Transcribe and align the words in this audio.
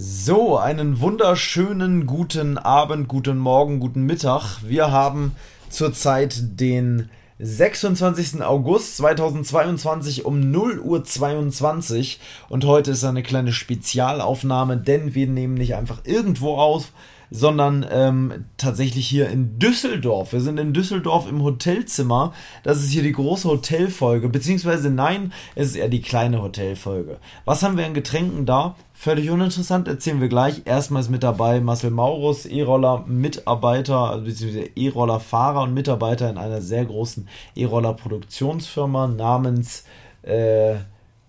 So, 0.00 0.56
einen 0.56 1.00
wunderschönen 1.00 2.06
guten 2.06 2.56
Abend, 2.56 3.08
guten 3.08 3.36
Morgen, 3.36 3.80
guten 3.80 4.04
Mittag. 4.04 4.58
Wir 4.62 4.92
haben 4.92 5.34
zurzeit 5.70 6.60
den 6.60 7.10
26. 7.40 8.40
August 8.44 8.98
2022 8.98 10.24
um 10.24 10.52
0 10.52 10.78
Uhr 10.78 11.02
22 11.02 12.20
und 12.48 12.64
heute 12.64 12.92
ist 12.92 13.02
eine 13.02 13.24
kleine 13.24 13.52
Spezialaufnahme, 13.52 14.76
denn 14.76 15.16
wir 15.16 15.26
nehmen 15.26 15.54
nicht 15.54 15.74
einfach 15.74 16.02
irgendwo 16.04 16.58
auf, 16.58 16.92
sondern 17.30 17.86
ähm, 17.90 18.46
tatsächlich 18.56 19.06
hier 19.06 19.28
in 19.28 19.58
Düsseldorf. 19.58 20.32
Wir 20.32 20.40
sind 20.40 20.58
in 20.58 20.72
Düsseldorf 20.72 21.28
im 21.28 21.42
Hotelzimmer. 21.42 22.32
Das 22.62 22.78
ist 22.78 22.90
hier 22.90 23.02
die 23.02 23.12
große 23.12 23.48
Hotelfolge, 23.48 24.28
beziehungsweise 24.28 24.90
nein, 24.90 25.32
es 25.54 25.68
ist 25.68 25.76
eher 25.76 25.88
die 25.88 26.00
kleine 26.00 26.42
Hotelfolge. 26.42 27.18
Was 27.44 27.62
haben 27.62 27.76
wir 27.76 27.86
an 27.86 27.94
Getränken 27.94 28.46
da? 28.46 28.76
Völlig 28.94 29.30
uninteressant, 29.30 29.86
erzählen 29.86 30.20
wir 30.20 30.28
gleich. 30.28 30.62
Erstmal 30.64 31.02
ist 31.02 31.08
mit 31.08 31.22
dabei 31.22 31.60
Marcel 31.60 31.90
Maurus, 31.90 32.46
E-Roller-Mitarbeiter, 32.46 34.10
also 34.10 34.24
beziehungsweise 34.24 34.70
E-Roller-Fahrer 34.74 35.62
und 35.62 35.74
Mitarbeiter 35.74 36.28
in 36.28 36.36
einer 36.36 36.60
sehr 36.60 36.84
großen 36.84 37.28
E-Roller-Produktionsfirma 37.54 39.06
namens 39.06 39.84
äh, 40.22 40.74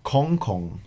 Kong 0.02 0.40
Kong. 0.40 0.82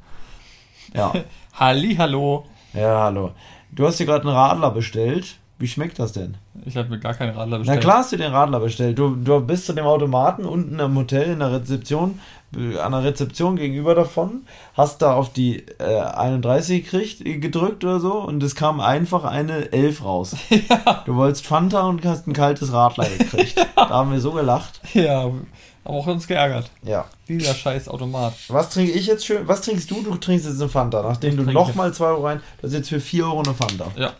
ja. 0.94 1.12
Halli, 1.52 1.94
hallo. 1.94 2.44
Ja, 2.74 3.04
hallo. 3.04 3.32
Du 3.76 3.86
hast 3.86 4.00
dir 4.00 4.06
gerade 4.06 4.26
einen 4.26 4.34
Radler 4.34 4.70
bestellt. 4.70 5.36
Wie 5.58 5.68
schmeckt 5.68 5.98
das 5.98 6.12
denn? 6.12 6.36
Ich 6.64 6.76
habe 6.76 6.88
mir 6.88 6.98
gar 6.98 7.12
keinen 7.12 7.36
Radler 7.36 7.58
bestellt. 7.58 7.78
Na 7.78 7.82
klar 7.82 7.98
hast 7.98 8.12
du 8.12 8.16
den 8.16 8.32
Radler 8.32 8.60
bestellt. 8.60 8.98
Du, 8.98 9.14
du 9.14 9.40
bist 9.40 9.66
zu 9.66 9.74
dem 9.74 9.84
Automaten 9.84 10.46
unten 10.46 10.78
im 10.78 10.96
Hotel 10.96 11.32
in 11.32 11.38
der 11.38 11.52
Rezeption, 11.52 12.18
äh, 12.56 12.78
an 12.78 12.92
der 12.92 13.04
Rezeption 13.04 13.56
gegenüber 13.56 13.94
davon, 13.94 14.46
hast 14.74 15.02
da 15.02 15.12
auf 15.14 15.32
die 15.32 15.64
äh, 15.78 16.00
31 16.00 16.84
gekriegt, 16.84 17.24
gedrückt 17.24 17.84
oder 17.84 18.00
so 18.00 18.14
und 18.14 18.42
es 18.42 18.54
kam 18.54 18.80
einfach 18.80 19.24
eine 19.24 19.72
11 19.72 20.04
raus. 20.04 20.36
Ja. 20.68 21.02
Du 21.04 21.14
wolltest 21.14 21.46
Fanta 21.46 21.82
und 21.82 22.04
hast 22.04 22.26
ein 22.26 22.32
kaltes 22.32 22.72
Radler 22.72 23.08
gekriegt. 23.08 23.56
ja. 23.58 23.66
Da 23.76 23.90
haben 23.90 24.10
wir 24.10 24.20
so 24.20 24.32
gelacht. 24.32 24.80
Ja, 24.94 25.30
aber 25.86 25.98
auch 25.98 26.06
uns 26.06 26.26
geärgert. 26.26 26.70
Ja. 26.82 27.06
Dieser 27.28 27.54
scheiß 27.54 27.88
Automat. 27.88 28.34
Was 28.48 28.70
trinke 28.70 28.92
ich 28.92 29.06
jetzt 29.06 29.24
schön? 29.24 29.46
Was 29.46 29.60
trinkst 29.60 29.90
du? 29.90 30.02
Du 30.02 30.16
trinkst 30.16 30.46
jetzt 30.46 30.60
eine 30.60 30.68
Fanta, 30.68 31.02
nachdem 31.02 31.38
ich 31.38 31.46
du 31.46 31.52
nochmal 31.52 31.94
2 31.94 32.06
Euro 32.06 32.26
rein. 32.26 32.40
Das 32.60 32.72
ist 32.72 32.76
jetzt 32.76 32.88
für 32.88 33.00
4 33.00 33.24
Euro 33.24 33.42
eine 33.42 33.54
Fanta. 33.54 33.86
Ja. 33.96 34.12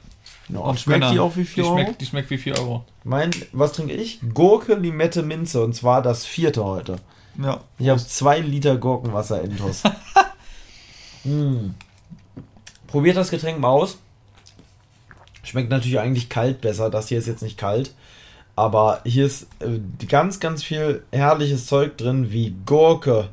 No, 0.49 0.63
und 0.63 0.79
schmeckt 0.79 1.11
die 1.11 1.19
auch 1.19 1.35
wie 1.35 1.45
4 1.45 1.65
Euro? 1.65 1.95
die 1.99 2.07
schmeckt 2.07 2.31
wie 2.31 2.39
4 2.39 2.57
Euro. 2.59 2.85
Mein, 3.03 3.33
was 3.53 3.73
trinke 3.73 3.95
ich? 3.95 4.21
Gurke, 4.33 4.75
Limette, 4.75 5.23
Minze. 5.23 5.65
Und 5.65 5.75
zwar 5.75 6.03
das 6.03 6.25
vierte 6.25 6.65
heute. 6.65 6.97
Ja. 7.43 7.61
Ich 7.79 7.89
habe 7.89 8.01
2 8.01 8.41
Liter 8.41 8.77
Gurkenwasser 8.77 9.43
intus. 9.43 9.83
mm. 11.25 11.71
Probiert 12.87 13.17
das 13.17 13.31
Getränk 13.31 13.59
mal 13.59 13.69
aus. 13.69 13.99
Schmeckt 15.43 15.71
natürlich 15.71 15.99
eigentlich 15.99 16.29
kalt 16.29 16.61
besser. 16.61 16.91
Das 16.91 17.09
hier 17.09 17.19
ist 17.19 17.27
jetzt 17.27 17.43
nicht 17.43 17.59
kalt. 17.59 17.93
Aber 18.57 19.01
hier 19.05 19.27
ist 19.27 19.47
äh, 19.61 20.07
ganz, 20.07 20.41
ganz 20.41 20.65
viel 20.65 21.03
herrliches 21.13 21.67
Zeug 21.67 21.99
drin, 21.99 22.33
wie 22.33 22.57
Gurke, 22.65 23.29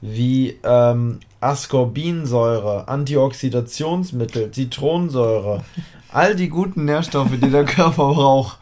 wie 0.00 0.58
ähm, 0.64 1.20
Ascorbinsäure, 1.40 2.88
Antioxidationsmittel, 2.88 4.50
Zitronensäure, 4.50 5.62
all 6.10 6.34
die 6.34 6.48
guten 6.48 6.86
Nährstoffe, 6.86 7.32
die 7.32 7.50
der 7.50 7.66
Körper 7.66 8.14
braucht. 8.14 8.58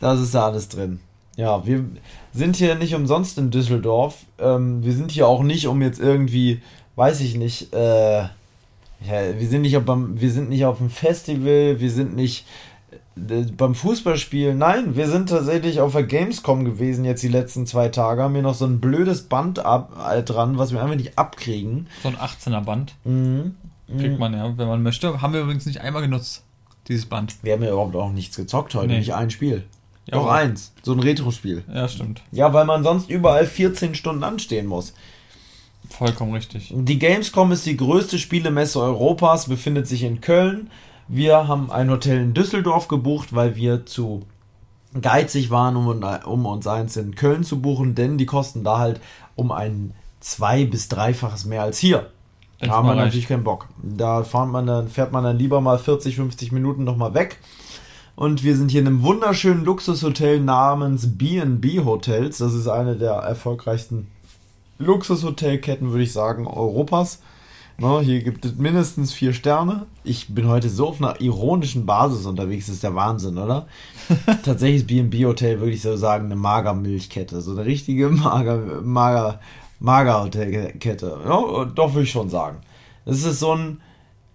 Das 0.00 0.20
ist 0.20 0.34
da 0.34 0.46
alles 0.46 0.68
drin. 0.68 0.98
Ja, 1.36 1.64
wir 1.64 1.84
sind 2.32 2.56
hier 2.56 2.74
nicht 2.74 2.94
umsonst 2.94 3.38
in 3.38 3.50
Düsseldorf. 3.50 4.18
Ähm, 4.38 4.84
wir 4.84 4.92
sind 4.92 5.12
hier 5.12 5.28
auch 5.28 5.44
nicht, 5.44 5.68
um 5.68 5.80
jetzt 5.80 6.00
irgendwie, 6.00 6.60
weiß 6.96 7.20
ich 7.20 7.36
nicht, 7.36 7.72
äh, 7.72 8.22
ja, 8.22 9.38
wir 9.38 9.48
sind 9.48 9.62
nicht 9.62 9.76
auf, 9.76 9.84
wir 9.86 10.30
sind 10.30 10.48
nicht 10.48 10.64
auf 10.64 10.80
einem 10.80 10.90
Festival, 10.90 11.80
wir 11.80 11.90
sind 11.90 12.14
nicht 12.14 12.46
beim 13.14 13.74
Fußballspielen, 13.74 14.56
nein, 14.56 14.96
wir 14.96 15.08
sind 15.08 15.28
tatsächlich 15.28 15.80
auf 15.80 15.92
der 15.92 16.04
Gamescom 16.04 16.64
gewesen 16.64 17.04
jetzt 17.04 17.22
die 17.22 17.28
letzten 17.28 17.66
zwei 17.66 17.88
Tage, 17.88 18.22
haben 18.22 18.34
wir 18.34 18.42
noch 18.42 18.54
so 18.54 18.64
ein 18.64 18.80
blödes 18.80 19.24
Band 19.24 19.58
ab, 19.58 19.96
äh, 20.10 20.22
dran, 20.22 20.58
was 20.58 20.72
wir 20.72 20.82
einfach 20.82 20.96
nicht 20.96 21.18
abkriegen. 21.18 21.88
So 22.02 22.08
ein 22.08 22.16
18er 22.16 22.62
Band. 22.62 22.94
Mhm. 23.04 23.56
Kriegt 23.98 24.18
man 24.18 24.32
ja, 24.32 24.56
wenn 24.56 24.68
man 24.68 24.82
möchte. 24.82 25.20
Haben 25.20 25.34
wir 25.34 25.42
übrigens 25.42 25.66
nicht 25.66 25.82
einmal 25.82 26.02
genutzt, 26.02 26.44
dieses 26.88 27.06
Band. 27.06 27.36
Wir 27.42 27.52
haben 27.52 27.62
ja 27.62 27.70
überhaupt 27.70 27.94
auch 27.94 28.10
nichts 28.10 28.36
gezockt 28.36 28.74
heute, 28.74 28.88
nee. 28.88 28.98
nicht 28.98 29.14
ein 29.14 29.30
Spiel. 29.30 29.64
Ja, 30.06 30.18
Doch 30.18 30.28
eins, 30.28 30.72
so 30.82 30.92
ein 30.92 31.00
Retro-Spiel. 31.00 31.62
Ja, 31.72 31.88
stimmt. 31.88 32.22
Ja, 32.32 32.52
weil 32.52 32.64
man 32.64 32.82
sonst 32.82 33.08
überall 33.08 33.46
14 33.46 33.94
Stunden 33.94 34.24
anstehen 34.24 34.66
muss. 34.66 34.94
Vollkommen 35.88 36.32
richtig. 36.32 36.72
Die 36.74 36.98
Gamescom 36.98 37.52
ist 37.52 37.66
die 37.66 37.76
größte 37.76 38.18
Spielemesse 38.18 38.80
Europas, 38.80 39.48
befindet 39.48 39.86
sich 39.86 40.02
in 40.02 40.20
Köln. 40.20 40.70
Wir 41.14 41.46
haben 41.46 41.70
ein 41.70 41.90
Hotel 41.90 42.22
in 42.22 42.32
Düsseldorf 42.32 42.88
gebucht, 42.88 43.34
weil 43.34 43.54
wir 43.54 43.84
zu 43.84 44.22
geizig 44.98 45.50
waren, 45.50 45.76
um, 45.76 46.02
um 46.24 46.46
uns 46.46 46.66
eins 46.66 46.96
in 46.96 47.14
Köln 47.14 47.44
zu 47.44 47.60
buchen, 47.60 47.94
denn 47.94 48.16
die 48.16 48.24
kosten 48.24 48.64
da 48.64 48.78
halt 48.78 48.98
um 49.36 49.52
ein 49.52 49.92
zwei- 50.20 50.64
bis 50.64 50.88
dreifaches 50.88 51.44
mehr 51.44 51.62
als 51.64 51.76
hier. 51.78 52.08
Da 52.60 52.68
haben 52.70 52.86
wir 52.86 52.94
natürlich 52.94 53.28
keinen 53.28 53.44
Bock. 53.44 53.68
Da 53.82 54.24
fährt 54.24 54.48
man 54.48 54.66
dann, 54.66 54.88
fährt 54.88 55.12
man 55.12 55.22
dann 55.22 55.36
lieber 55.36 55.60
mal 55.60 55.78
40, 55.78 56.16
50 56.16 56.50
Minuten 56.50 56.82
nochmal 56.84 57.12
weg. 57.12 57.38
Und 58.16 58.42
wir 58.42 58.56
sind 58.56 58.70
hier 58.70 58.80
in 58.80 58.86
einem 58.86 59.02
wunderschönen 59.02 59.66
Luxushotel 59.66 60.40
namens 60.40 61.18
B&B 61.18 61.80
Hotels. 61.80 62.38
Das 62.38 62.54
ist 62.54 62.68
eine 62.68 62.96
der 62.96 63.12
erfolgreichsten 63.12 64.08
Luxushotelketten, 64.78 65.90
würde 65.90 66.04
ich 66.04 66.12
sagen, 66.14 66.46
Europas. 66.46 67.20
No, 67.78 68.00
hier 68.00 68.22
gibt 68.22 68.44
es 68.44 68.54
mindestens 68.56 69.12
vier 69.12 69.32
Sterne. 69.32 69.86
Ich 70.04 70.34
bin 70.34 70.48
heute 70.48 70.68
so 70.68 70.88
auf 70.88 71.00
einer 71.00 71.20
ironischen 71.20 71.86
Basis 71.86 72.26
unterwegs, 72.26 72.66
das 72.66 72.76
ist 72.76 72.84
der 72.84 72.94
Wahnsinn, 72.94 73.38
oder? 73.38 73.66
Tatsächlich 74.44 74.82
ist 74.82 74.86
B&B 74.86 75.24
Hotel, 75.26 75.60
würde 75.60 75.72
ich 75.72 75.82
so 75.82 75.96
sagen, 75.96 76.26
eine 76.26 76.36
Magermilchkette. 76.36 77.40
So 77.40 77.52
eine 77.52 77.64
richtige 77.64 78.08
Mager, 78.08 78.82
Mager, 78.82 79.40
Magerhotelkette. 79.80 81.20
Ja, 81.24 81.64
doch, 81.64 81.92
würde 81.92 82.04
ich 82.04 82.10
schon 82.10 82.30
sagen. 82.30 82.58
Das 83.04 83.22
ist 83.22 83.40
so 83.40 83.54
ein... 83.54 83.80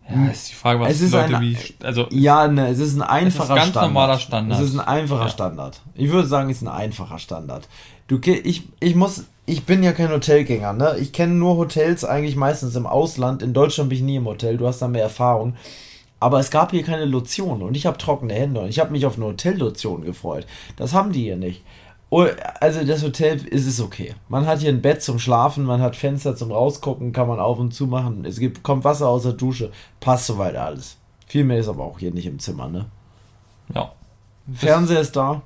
Ja, 0.09 0.27
ist 0.27 0.49
die 0.49 0.55
Frage, 0.55 0.79
was 0.79 0.91
es 0.91 1.01
ist 1.01 1.11
Leute 1.11 1.37
ein, 1.37 1.41
wie... 1.41 1.57
Also, 1.83 2.07
ja, 2.11 2.47
ne, 2.47 2.69
es 2.69 2.79
ist 2.79 2.95
ein 2.95 3.01
einfacher 3.01 3.43
es 3.43 3.49
ist 3.49 3.55
ganz 3.55 3.69
Standard. 3.69 3.93
normaler 3.93 4.19
Standard. 4.19 4.59
Es 4.59 4.69
ist 4.69 4.79
ein 4.79 4.87
einfacher 4.87 5.23
ja. 5.23 5.29
Standard. 5.29 5.81
Ich 5.95 6.11
würde 6.11 6.27
sagen, 6.27 6.49
es 6.49 6.57
ist 6.57 6.63
ein 6.63 6.73
einfacher 6.73 7.19
Standard. 7.19 7.67
Du, 8.07 8.19
ich, 8.21 8.67
ich 8.79 8.95
muss 8.95 9.25
ich 9.47 9.65
bin 9.65 9.81
ja 9.81 9.93
kein 9.93 10.11
Hotelgänger, 10.11 10.73
ne? 10.73 10.97
Ich 10.99 11.13
kenne 11.13 11.33
nur 11.33 11.55
Hotels 11.55 12.03
eigentlich 12.03 12.35
meistens 12.35 12.75
im 12.75 12.85
Ausland. 12.85 13.41
In 13.41 13.53
Deutschland 13.53 13.89
bin 13.89 13.97
ich 13.97 14.03
nie 14.03 14.17
im 14.17 14.25
Hotel, 14.25 14.57
du 14.57 14.67
hast 14.67 14.81
da 14.81 14.89
mehr 14.89 15.03
Erfahrung. 15.03 15.55
Aber 16.19 16.39
es 16.39 16.51
gab 16.51 16.71
hier 16.71 16.83
keine 16.83 17.05
Lotion 17.05 17.61
und 17.61 17.77
ich 17.77 17.85
habe 17.85 17.97
trockene 17.97 18.33
Hände 18.33 18.59
und 18.59 18.69
ich 18.69 18.79
habe 18.79 18.91
mich 18.91 19.05
auf 19.05 19.15
eine 19.15 19.27
Hotellotion 19.27 20.03
gefreut. 20.03 20.45
Das 20.75 20.93
haben 20.93 21.13
die 21.13 21.23
hier 21.23 21.37
nicht. 21.37 21.63
Oh, 22.09 22.25
also 22.59 22.83
das 22.83 23.03
Hotel 23.03 23.37
ist 23.47 23.67
es 23.67 23.79
okay. 23.79 24.15
Man 24.27 24.45
hat 24.45 24.59
hier 24.59 24.69
ein 24.69 24.81
Bett 24.81 25.01
zum 25.01 25.17
Schlafen, 25.17 25.63
man 25.63 25.81
hat 25.81 25.95
Fenster 25.95 26.35
zum 26.35 26.51
Rausgucken, 26.51 27.13
kann 27.13 27.27
man 27.27 27.39
auf 27.39 27.57
und 27.57 27.73
zu 27.73 27.87
machen. 27.87 28.25
Es 28.25 28.39
gibt, 28.39 28.63
kommt 28.63 28.83
Wasser 28.83 29.07
aus 29.07 29.23
der 29.23 29.33
Dusche, 29.33 29.71
passt 30.01 30.25
soweit 30.25 30.57
alles. 30.57 30.97
Viel 31.25 31.45
mehr 31.45 31.59
ist 31.59 31.69
aber 31.69 31.85
auch 31.85 31.99
hier 31.99 32.11
nicht 32.11 32.25
im 32.25 32.39
Zimmer, 32.39 32.67
ne? 32.67 32.85
Ja. 33.73 33.91
Fernseher 34.53 35.01
ist 35.01 35.15
da. 35.15 35.41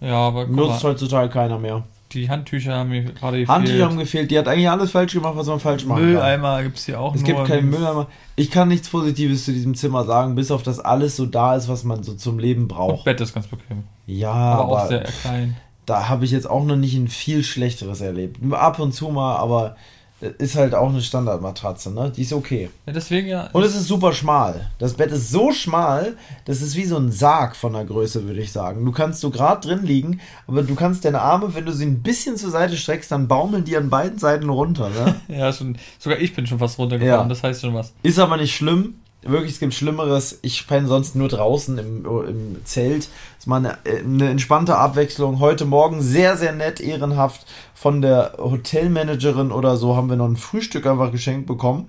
Ja, 0.00 0.28
aber 0.28 0.46
Nutzt 0.46 0.84
heutzutage 0.84 1.28
keiner 1.28 1.58
mehr. 1.58 1.82
Die 2.12 2.30
Handtücher 2.30 2.74
haben 2.74 2.90
mir 2.90 3.02
gerade 3.02 3.38
gefehlt. 3.40 3.48
Handtücher 3.48 3.84
haben 3.84 3.98
gefehlt. 3.98 4.30
Die 4.30 4.38
hat 4.38 4.46
eigentlich 4.46 4.70
alles 4.70 4.92
falsch 4.92 5.12
gemacht, 5.12 5.34
was 5.36 5.46
man 5.48 5.58
falsch 5.58 5.84
machen 5.84 6.04
Mülleimer 6.04 6.62
gibt 6.62 6.78
es 6.78 6.86
hier 6.86 7.00
auch 7.00 7.14
Es 7.14 7.24
gibt 7.24 7.44
keinen 7.44 7.68
Mülleimer. 7.68 8.06
Ich 8.36 8.50
kann 8.50 8.68
nichts 8.68 8.88
Positives 8.88 9.44
zu 9.44 9.52
diesem 9.52 9.74
Zimmer 9.74 10.04
sagen, 10.04 10.34
bis 10.34 10.50
auf 10.50 10.62
das 10.62 10.78
alles 10.78 11.16
so 11.16 11.26
da 11.26 11.56
ist, 11.56 11.68
was 11.68 11.84
man 11.84 12.02
so 12.02 12.14
zum 12.14 12.38
Leben 12.38 12.68
braucht. 12.68 12.98
Und 12.98 13.04
Bett 13.04 13.20
ist 13.20 13.34
ganz 13.34 13.48
bequem. 13.48 13.84
Ja, 14.06 14.30
aber, 14.30 14.62
aber 14.62 14.82
auch 14.84 14.88
sehr 14.88 15.02
klein. 15.02 15.56
Da 15.84 16.08
habe 16.08 16.24
ich 16.24 16.30
jetzt 16.30 16.48
auch 16.48 16.64
noch 16.64 16.76
nicht 16.76 16.96
ein 16.96 17.08
viel 17.08 17.44
schlechteres 17.44 18.00
erlebt. 18.00 18.38
Ab 18.52 18.78
und 18.78 18.92
zu 18.92 19.08
mal, 19.08 19.36
aber 19.36 19.76
ist 20.20 20.56
halt 20.56 20.74
auch 20.74 20.88
eine 20.88 21.02
Standardmatratze, 21.02 21.92
ne? 21.92 22.10
Die 22.14 22.22
ist 22.22 22.32
okay. 22.32 22.70
Ja, 22.86 22.92
deswegen 22.92 23.28
ja. 23.28 23.50
Und 23.52 23.62
es 23.62 23.76
ist 23.76 23.86
super 23.86 24.12
schmal. 24.12 24.70
Das 24.78 24.94
Bett 24.94 25.12
ist 25.12 25.30
so 25.30 25.52
schmal, 25.52 26.16
das 26.46 26.62
ist 26.62 26.74
wie 26.74 26.86
so 26.86 26.96
ein 26.96 27.12
Sarg 27.12 27.54
von 27.54 27.74
der 27.74 27.84
Größe, 27.84 28.26
würde 28.26 28.40
ich 28.40 28.50
sagen. 28.50 28.84
Du 28.84 28.92
kannst 28.92 29.20
so 29.20 29.30
gerade 29.30 29.66
drin 29.66 29.84
liegen, 29.84 30.20
aber 30.46 30.62
du 30.62 30.74
kannst 30.74 31.04
deine 31.04 31.20
Arme, 31.20 31.54
wenn 31.54 31.66
du 31.66 31.72
sie 31.72 31.84
ein 31.84 32.02
bisschen 32.02 32.36
zur 32.36 32.50
Seite 32.50 32.76
streckst, 32.76 33.12
dann 33.12 33.28
baumeln 33.28 33.64
die 33.64 33.76
an 33.76 33.90
beiden 33.90 34.18
Seiten 34.18 34.48
runter, 34.48 34.88
ne? 34.88 35.16
ja, 35.36 35.52
schon. 35.52 35.76
Sogar 35.98 36.18
ich 36.18 36.34
bin 36.34 36.46
schon 36.46 36.58
fast 36.58 36.78
runtergefahren, 36.78 37.26
ja. 37.26 37.28
das 37.28 37.42
heißt 37.42 37.60
schon 37.60 37.74
was. 37.74 37.92
Ist 38.02 38.18
aber 38.18 38.38
nicht 38.38 38.56
schlimm 38.56 38.94
wirklich, 39.28 39.52
es 39.52 39.60
gibt 39.60 39.74
Schlimmeres. 39.74 40.38
Ich 40.42 40.66
penne 40.66 40.88
sonst 40.88 41.16
nur 41.16 41.28
draußen 41.28 41.78
im, 41.78 42.04
im 42.04 42.64
Zelt. 42.64 43.04
Das 43.04 43.40
ist 43.40 43.46
mal 43.46 43.56
eine, 43.56 43.78
eine, 43.84 44.30
entspannte 44.30 44.76
Abwechslung. 44.76 45.40
Heute 45.40 45.64
Morgen 45.64 46.02
sehr, 46.02 46.36
sehr 46.36 46.52
nett, 46.52 46.80
ehrenhaft 46.80 47.46
von 47.74 48.02
der 48.02 48.34
Hotelmanagerin 48.38 49.52
oder 49.52 49.76
so 49.76 49.96
haben 49.96 50.08
wir 50.08 50.16
noch 50.16 50.28
ein 50.28 50.36
Frühstück 50.36 50.86
einfach 50.86 51.12
geschenkt 51.12 51.46
bekommen. 51.46 51.88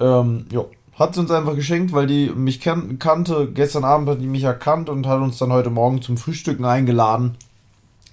Ähm, 0.00 0.46
ja, 0.50 0.64
hat 0.98 1.14
sie 1.14 1.20
uns 1.20 1.30
einfach 1.30 1.54
geschenkt, 1.54 1.92
weil 1.92 2.06
die 2.06 2.30
mich 2.30 2.60
kan 2.60 2.98
kannte. 2.98 3.50
Gestern 3.52 3.84
Abend 3.84 4.08
hat 4.08 4.20
die 4.20 4.26
mich 4.26 4.44
erkannt 4.44 4.88
und 4.88 5.06
hat 5.06 5.20
uns 5.20 5.38
dann 5.38 5.52
heute 5.52 5.70
Morgen 5.70 6.02
zum 6.02 6.16
Frühstücken 6.16 6.64
eingeladen. 6.64 7.36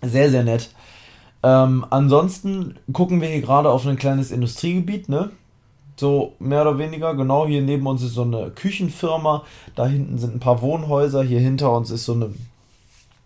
Sehr, 0.01 0.29
sehr 0.29 0.43
nett. 0.43 0.69
Ähm, 1.43 1.85
ansonsten 1.89 2.79
gucken 2.91 3.21
wir 3.21 3.27
hier 3.27 3.41
gerade 3.41 3.69
auf 3.69 3.85
ein 3.85 3.97
kleines 3.97 4.31
Industriegebiet, 4.31 5.09
ne? 5.09 5.31
So 5.95 6.33
mehr 6.39 6.61
oder 6.61 6.77
weniger. 6.77 7.15
Genau 7.15 7.45
hier 7.45 7.61
neben 7.61 7.85
uns 7.87 8.01
ist 8.01 8.13
so 8.13 8.23
eine 8.23 8.51
Küchenfirma. 8.51 9.43
Da 9.75 9.85
hinten 9.85 10.17
sind 10.17 10.35
ein 10.35 10.39
paar 10.39 10.61
Wohnhäuser. 10.61 11.23
Hier 11.23 11.39
hinter 11.39 11.71
uns 11.75 11.91
ist 11.91 12.05
so 12.05 12.13
eine 12.13 12.33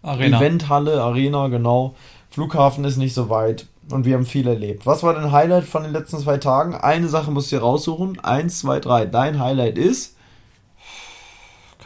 Arena. 0.01 0.39
Eventhalle, 0.39 1.01
Arena, 1.01 1.47
genau. 1.47 1.95
Flughafen 2.29 2.83
ist 2.85 2.97
nicht 2.97 3.13
so 3.13 3.29
weit. 3.29 3.67
Und 3.89 4.05
wir 4.05 4.15
haben 4.15 4.25
viel 4.25 4.47
erlebt. 4.47 4.85
Was 4.85 5.01
war 5.03 5.13
dein 5.13 5.31
Highlight 5.31 5.63
von 5.63 5.83
den 5.83 5.93
letzten 5.93 6.19
zwei 6.19 6.37
Tagen? 6.37 6.75
Eine 6.75 7.07
Sache 7.07 7.31
musst 7.31 7.51
du 7.51 7.55
dir 7.55 7.61
raussuchen. 7.61 8.19
Eins, 8.19 8.59
zwei, 8.59 8.79
drei. 8.79 9.05
Dein 9.05 9.39
Highlight 9.39 9.77
ist? 9.77 10.17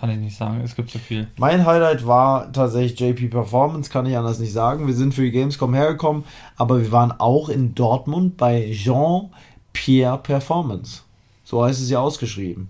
Kann 0.01 0.09
ich 0.09 0.17
nicht 0.17 0.35
sagen, 0.35 0.61
es 0.65 0.75
gibt 0.75 0.89
so 0.89 0.97
viel. 0.97 1.27
Mein 1.37 1.63
Highlight 1.63 2.07
war 2.07 2.51
tatsächlich 2.51 2.99
JP 2.99 3.27
Performance, 3.27 3.91
kann 3.91 4.07
ich 4.07 4.17
anders 4.17 4.39
nicht 4.39 4.51
sagen. 4.51 4.87
Wir 4.87 4.95
sind 4.95 5.13
für 5.13 5.21
die 5.21 5.29
Gamescom 5.29 5.75
hergekommen, 5.75 6.23
aber 6.57 6.81
wir 6.81 6.91
waren 6.91 7.11
auch 7.11 7.49
in 7.49 7.75
Dortmund 7.75 8.35
bei 8.35 8.71
Jean-Pierre 9.73 10.17
Performance. 10.17 11.01
So 11.43 11.63
heißt 11.63 11.81
es 11.81 11.89
ja 11.89 11.99
ausgeschrieben. 11.99 12.69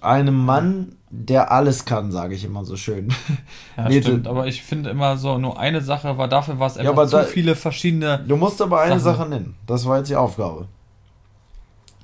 Einem 0.00 0.34
Mann, 0.34 0.96
der 1.10 1.52
alles 1.52 1.84
kann, 1.84 2.10
sage 2.10 2.34
ich 2.34 2.44
immer 2.44 2.64
so 2.64 2.76
schön. 2.76 3.12
Ja, 3.76 3.88
nee, 3.88 4.02
stimmt, 4.02 4.26
aber 4.26 4.46
ich 4.46 4.62
finde 4.62 4.90
immer 4.90 5.16
so, 5.16 5.38
nur 5.38 5.58
eine 5.58 5.80
Sache 5.80 6.18
war 6.18 6.28
dafür, 6.28 6.58
war 6.58 6.66
es 6.66 6.76
einfach 6.76 6.96
ja, 6.96 7.06
zu 7.06 7.16
da, 7.16 7.22
viele 7.24 7.54
verschiedene. 7.54 8.22
Du 8.26 8.36
musst 8.36 8.60
aber 8.60 8.80
eine 8.80 9.00
Sachen. 9.00 9.16
Sache 9.18 9.28
nennen. 9.28 9.56
Das 9.66 9.86
war 9.86 9.98
jetzt 9.98 10.10
die 10.10 10.16
Aufgabe. 10.16 10.66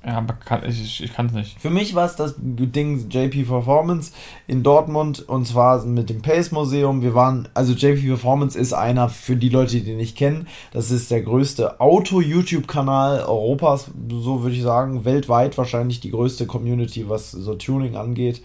Ja, 0.05 0.19
aber 0.19 0.35
kann, 0.35 0.63
ich, 0.67 1.03
ich 1.03 1.13
kann 1.13 1.25
es 1.25 1.33
nicht. 1.33 1.59
Für 1.59 1.69
mich 1.69 1.95
war 1.95 2.05
es 2.05 2.15
das 2.15 2.35
Ding 2.37 3.09
JP 3.09 3.43
Performance 3.43 4.13
in 4.47 4.63
Dortmund 4.63 5.27
und 5.27 5.45
zwar 5.45 5.83
mit 5.85 6.09
dem 6.09 6.21
Pace 6.21 6.51
Museum. 6.51 7.01
Wir 7.01 7.13
waren, 7.13 7.49
also 7.53 7.73
JP 7.73 8.07
Performance 8.07 8.57
ist 8.57 8.73
einer 8.73 9.09
für 9.09 9.35
die 9.35 9.49
Leute, 9.49 9.81
die 9.81 9.95
nicht 9.95 10.15
kennen. 10.15 10.47
Das 10.71 10.91
ist 10.91 11.11
der 11.11 11.21
größte 11.21 11.81
Auto-YouTube-Kanal 11.81 13.21
Europas, 13.21 13.91
so 14.09 14.43
würde 14.43 14.55
ich 14.55 14.61
sagen. 14.61 15.03
Weltweit 15.03 15.57
wahrscheinlich 15.57 15.99
die 15.99 16.11
größte 16.11 16.45
Community, 16.45 17.09
was 17.09 17.31
so 17.31 17.55
Tuning 17.55 17.97
angeht. 17.97 18.41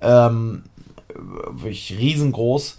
Ähm, 0.00 0.64
wirklich 1.50 1.96
riesengroß. 1.98 2.78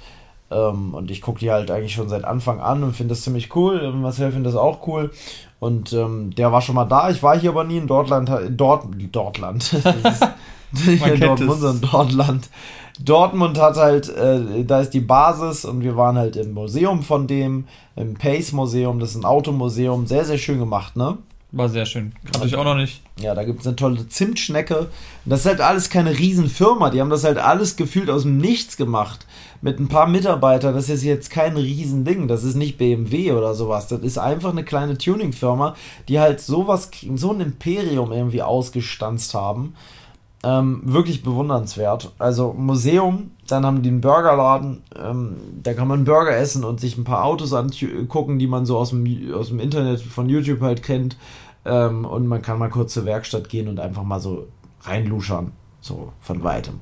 Ähm, 0.50 0.94
und 0.94 1.12
ich 1.12 1.22
gucke 1.22 1.40
die 1.40 1.52
halt 1.52 1.72
eigentlich 1.72 1.94
schon 1.94 2.10
seit 2.10 2.24
Anfang 2.24 2.60
an 2.60 2.84
und 2.84 2.96
finde 2.96 3.14
das 3.14 3.24
ziemlich 3.24 3.56
cool. 3.56 3.92
Marcel 3.94 4.32
findet 4.32 4.54
das 4.54 4.60
auch 4.60 4.88
cool. 4.88 5.12
Und 5.60 5.92
ähm, 5.94 6.34
der 6.36 6.52
war 6.52 6.62
schon 6.62 6.76
mal 6.76 6.86
da. 6.86 7.10
Ich 7.10 7.24
war 7.24 7.38
hier 7.38 7.50
aber 7.50 7.64
nie 7.64 7.78
in 7.78 7.88
Dortland. 7.88 8.32
Dort, 8.52 8.86
Dortland. 9.12 9.74
Ist 10.74 10.88
nicht 10.88 11.06
in 11.06 11.20
Dortmund, 11.20 11.60
sondern 11.60 11.90
Dortland. 11.90 12.50
Dortmund 13.00 13.60
hat 13.60 13.78
halt, 13.78 14.10
äh, 14.10 14.64
da 14.66 14.82
ist 14.82 14.90
die 14.90 15.02
Basis 15.02 15.66
und 15.66 15.84
wir 15.84 15.96
waren 15.96 16.18
halt 16.18 16.36
im 16.36 16.54
Museum 16.54 17.04
von 17.04 17.28
dem, 17.28 17.66
im 17.96 18.16
Pace 18.16 18.54
Museum. 18.54 19.00
Das 19.00 19.12
ist 19.12 19.18
ein 19.18 19.26
Automuseum. 19.26 20.08
Sehr, 20.08 20.26
sehr 20.26 20.38
schön 20.38 20.60
gemacht, 20.60 20.96
ne? 20.96 21.18
War 21.52 21.70
sehr 21.70 21.86
schön. 21.86 22.14
Kannte 22.32 22.48
ich 22.48 22.56
auch 22.56 22.66
noch 22.66 22.76
nicht. 22.76 23.02
Ja, 23.20 23.34
da 23.34 23.44
gibt 23.44 23.62
es 23.62 23.68
eine 23.68 23.76
tolle 23.76 24.08
Zimtschnecke. 24.08 24.90
Das 25.26 25.42
ist 25.42 25.46
halt 25.46 25.62
alles 25.62 25.90
keine 25.90 26.18
Riesenfirma. 26.18 26.90
Die 26.90 27.00
haben 27.00 27.10
das 27.10 27.24
halt 27.24 27.38
alles 27.38 27.78
gefühlt 27.78 28.10
aus 28.10 28.24
dem 28.24 28.38
Nichts 28.38 28.76
gemacht 28.76 29.26
mit 29.62 29.80
ein 29.80 29.88
paar 29.88 30.08
Mitarbeitern, 30.08 30.76
das 30.76 30.90
ist 30.90 31.04
jetzt 31.04 31.30
kein 31.30 31.58
Riesending, 31.58 32.28
das 32.28 32.44
ist 32.44 32.56
nicht 32.56 32.78
BMW 32.78 33.32
oder 33.32 33.54
sowas, 33.54 33.88
das 33.88 34.02
ist 34.02 34.18
einfach 34.18 34.52
eine 34.52 34.64
kleine 34.64 34.98
Tuningfirma, 34.98 35.76
die 36.08 36.20
halt 36.20 36.42
sowas, 36.42 36.92
so 37.16 37.32
ein 37.32 37.42
Imperium 37.42 38.12
irgendwie 38.12 38.42
ausgestanzt 38.42 39.34
haben. 39.34 39.76
Ähm, 40.48 40.82
wirklich 40.84 41.24
bewundernswert. 41.24 42.14
Also 42.20 42.54
Museum, 42.54 43.32
dann 43.48 43.66
haben 43.66 43.82
die 43.82 43.90
einen 43.90 44.02
Burgerladen, 44.02 44.84
ähm, 44.96 45.38
da 45.64 45.74
kann 45.74 45.88
man 45.88 46.06
Burger 46.06 46.38
essen 46.38 46.64
und 46.64 46.80
sich 46.80 46.98
ein 46.98 47.04
paar 47.04 47.26
Autos 47.26 47.54
angucken, 47.54 48.40
die 48.40 48.48
man 48.48 48.66
so 48.66 48.78
aus 48.78 48.92
dem, 48.92 49.34
aus 49.34 49.50
dem 49.50 49.60
Internet 49.60 50.02
von 50.02 50.30
YouTube 50.30 50.62
halt 50.62 50.84
kennt. 50.84 51.18
Ähm, 51.66 52.06
und 52.06 52.28
man 52.28 52.42
kann 52.42 52.60
mal 52.60 52.70
kurz 52.70 52.94
zur 52.94 53.06
Werkstatt 53.06 53.50
gehen 53.50 53.68
und 53.68 53.80
einfach 53.80 54.04
mal 54.04 54.20
so 54.20 54.48
reinluschern, 54.84 55.52
so 55.82 56.14
von 56.22 56.44
weitem 56.44 56.80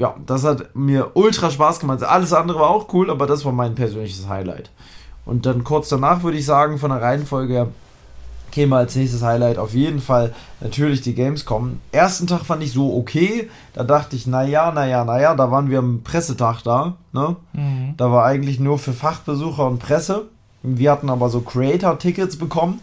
ja, 0.00 0.14
das 0.24 0.44
hat 0.44 0.74
mir 0.74 1.10
ultra 1.12 1.50
Spaß 1.50 1.78
gemacht. 1.78 2.02
Alles 2.02 2.32
andere 2.32 2.58
war 2.58 2.70
auch 2.70 2.92
cool, 2.94 3.10
aber 3.10 3.26
das 3.26 3.44
war 3.44 3.52
mein 3.52 3.74
persönliches 3.74 4.28
Highlight. 4.28 4.70
Und 5.26 5.44
dann 5.44 5.62
kurz 5.62 5.90
danach 5.90 6.22
würde 6.22 6.38
ich 6.38 6.46
sagen, 6.46 6.78
von 6.78 6.90
der 6.90 7.02
Reihenfolge 7.02 7.52
her, 7.52 7.68
käme 8.50 8.76
als 8.76 8.96
nächstes 8.96 9.22
Highlight 9.22 9.58
auf 9.58 9.74
jeden 9.74 10.00
Fall 10.00 10.32
natürlich 10.60 11.00
die 11.00 11.14
Gamescom. 11.14 11.78
Ersten 11.92 12.26
Tag 12.26 12.44
fand 12.44 12.62
ich 12.62 12.72
so 12.72 12.94
okay. 12.96 13.48
Da 13.72 13.84
dachte 13.84 14.16
ich, 14.16 14.26
naja, 14.26 14.72
naja, 14.72 15.04
naja, 15.04 15.34
da 15.34 15.50
waren 15.50 15.70
wir 15.70 15.78
am 15.78 16.02
Pressetag 16.02 16.62
da. 16.62 16.96
Ne? 17.12 17.36
Mhm. 17.52 17.94
Da 17.96 18.10
war 18.10 18.24
eigentlich 18.24 18.60
nur 18.60 18.78
für 18.78 18.92
Fachbesucher 18.92 19.66
und 19.66 19.78
Presse. 19.78 20.26
Wir 20.62 20.92
hatten 20.92 21.10
aber 21.10 21.30
so 21.30 21.40
Creator-Tickets 21.40 22.36
bekommen 22.36 22.80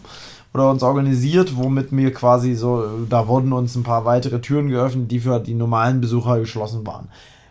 oder 0.52 0.70
uns 0.70 0.82
organisiert, 0.82 1.56
womit 1.56 1.88
wir 1.92 2.12
quasi 2.12 2.54
so, 2.54 2.84
da 3.08 3.28
wurden 3.28 3.52
uns 3.52 3.76
ein 3.76 3.82
paar 3.82 4.04
weitere 4.04 4.40
Türen 4.40 4.68
geöffnet, 4.68 5.10
die 5.10 5.20
für 5.20 5.38
die 5.38 5.54
normalen 5.54 6.00
Besucher 6.00 6.38
geschlossen 6.38 6.86
waren. 6.86 7.08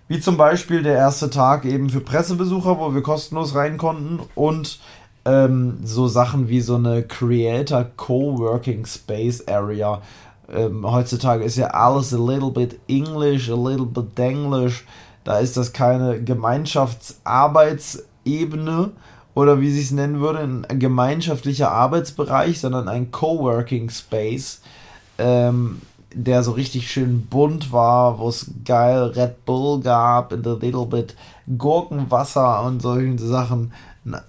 Wie 0.09 0.19
zum 0.19 0.37
Beispiel 0.37 0.83
der 0.83 0.95
erste 0.95 1.29
Tag 1.29 1.65
eben 1.65 1.89
für 1.89 1.99
Pressebesucher, 1.99 2.79
wo 2.79 2.93
wir 2.93 3.01
kostenlos 3.01 3.55
rein 3.55 3.77
konnten 3.77 4.19
und 4.35 4.79
ähm, 5.27 5.77
so 5.83 6.07
Sachen 6.07 6.47
wie 6.47 6.61
so 6.61 6.75
eine 6.75 7.03
Creator 7.03 7.83
Coworking 7.97 8.85
Space 8.85 9.45
Area. 9.47 10.01
Ähm, 10.49 10.89
heutzutage 10.89 11.43
ist 11.43 11.57
ja 11.57 11.67
alles 11.67 12.13
a 12.13 12.17
little 12.17 12.51
bit 12.51 12.79
English, 12.87 13.49
a 13.49 13.55
little 13.55 13.85
bit 13.85 14.17
English. 14.17 14.85
Da 15.25 15.39
ist 15.39 15.57
das 15.57 15.73
keine 15.73 16.23
Gemeinschaftsarbeitsebene, 16.23 18.91
oder 19.35 19.59
wie 19.59 19.69
sie 19.69 19.81
es 19.81 19.91
nennen 19.91 20.21
würde, 20.21 20.39
ein 20.39 20.65
gemeinschaftlicher 20.79 21.69
Arbeitsbereich, 21.71 22.61
sondern 22.61 22.87
ein 22.87 23.11
Coworking 23.11 23.89
Space, 23.89 24.61
ähm, 25.17 25.81
der 26.13 26.43
so 26.43 26.53
richtig 26.53 26.89
schön 26.89 27.27
bunt 27.27 27.73
war, 27.73 28.17
wo 28.17 28.29
es 28.29 28.49
geil 28.63 29.03
Red 29.03 29.43
Bull 29.45 29.81
gab, 29.81 30.31
and 30.31 30.47
a 30.47 30.53
little 30.53 30.85
bit 30.85 31.17
Gurkenwasser 31.57 32.63
und 32.63 32.81
solche 32.81 33.19
Sachen. 33.19 33.73
Ein 34.07 34.21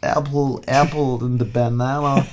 Apple, 0.00 0.60
Apple 0.66 1.18
in 1.20 1.38
the 1.38 1.44
Banana. 1.44 2.24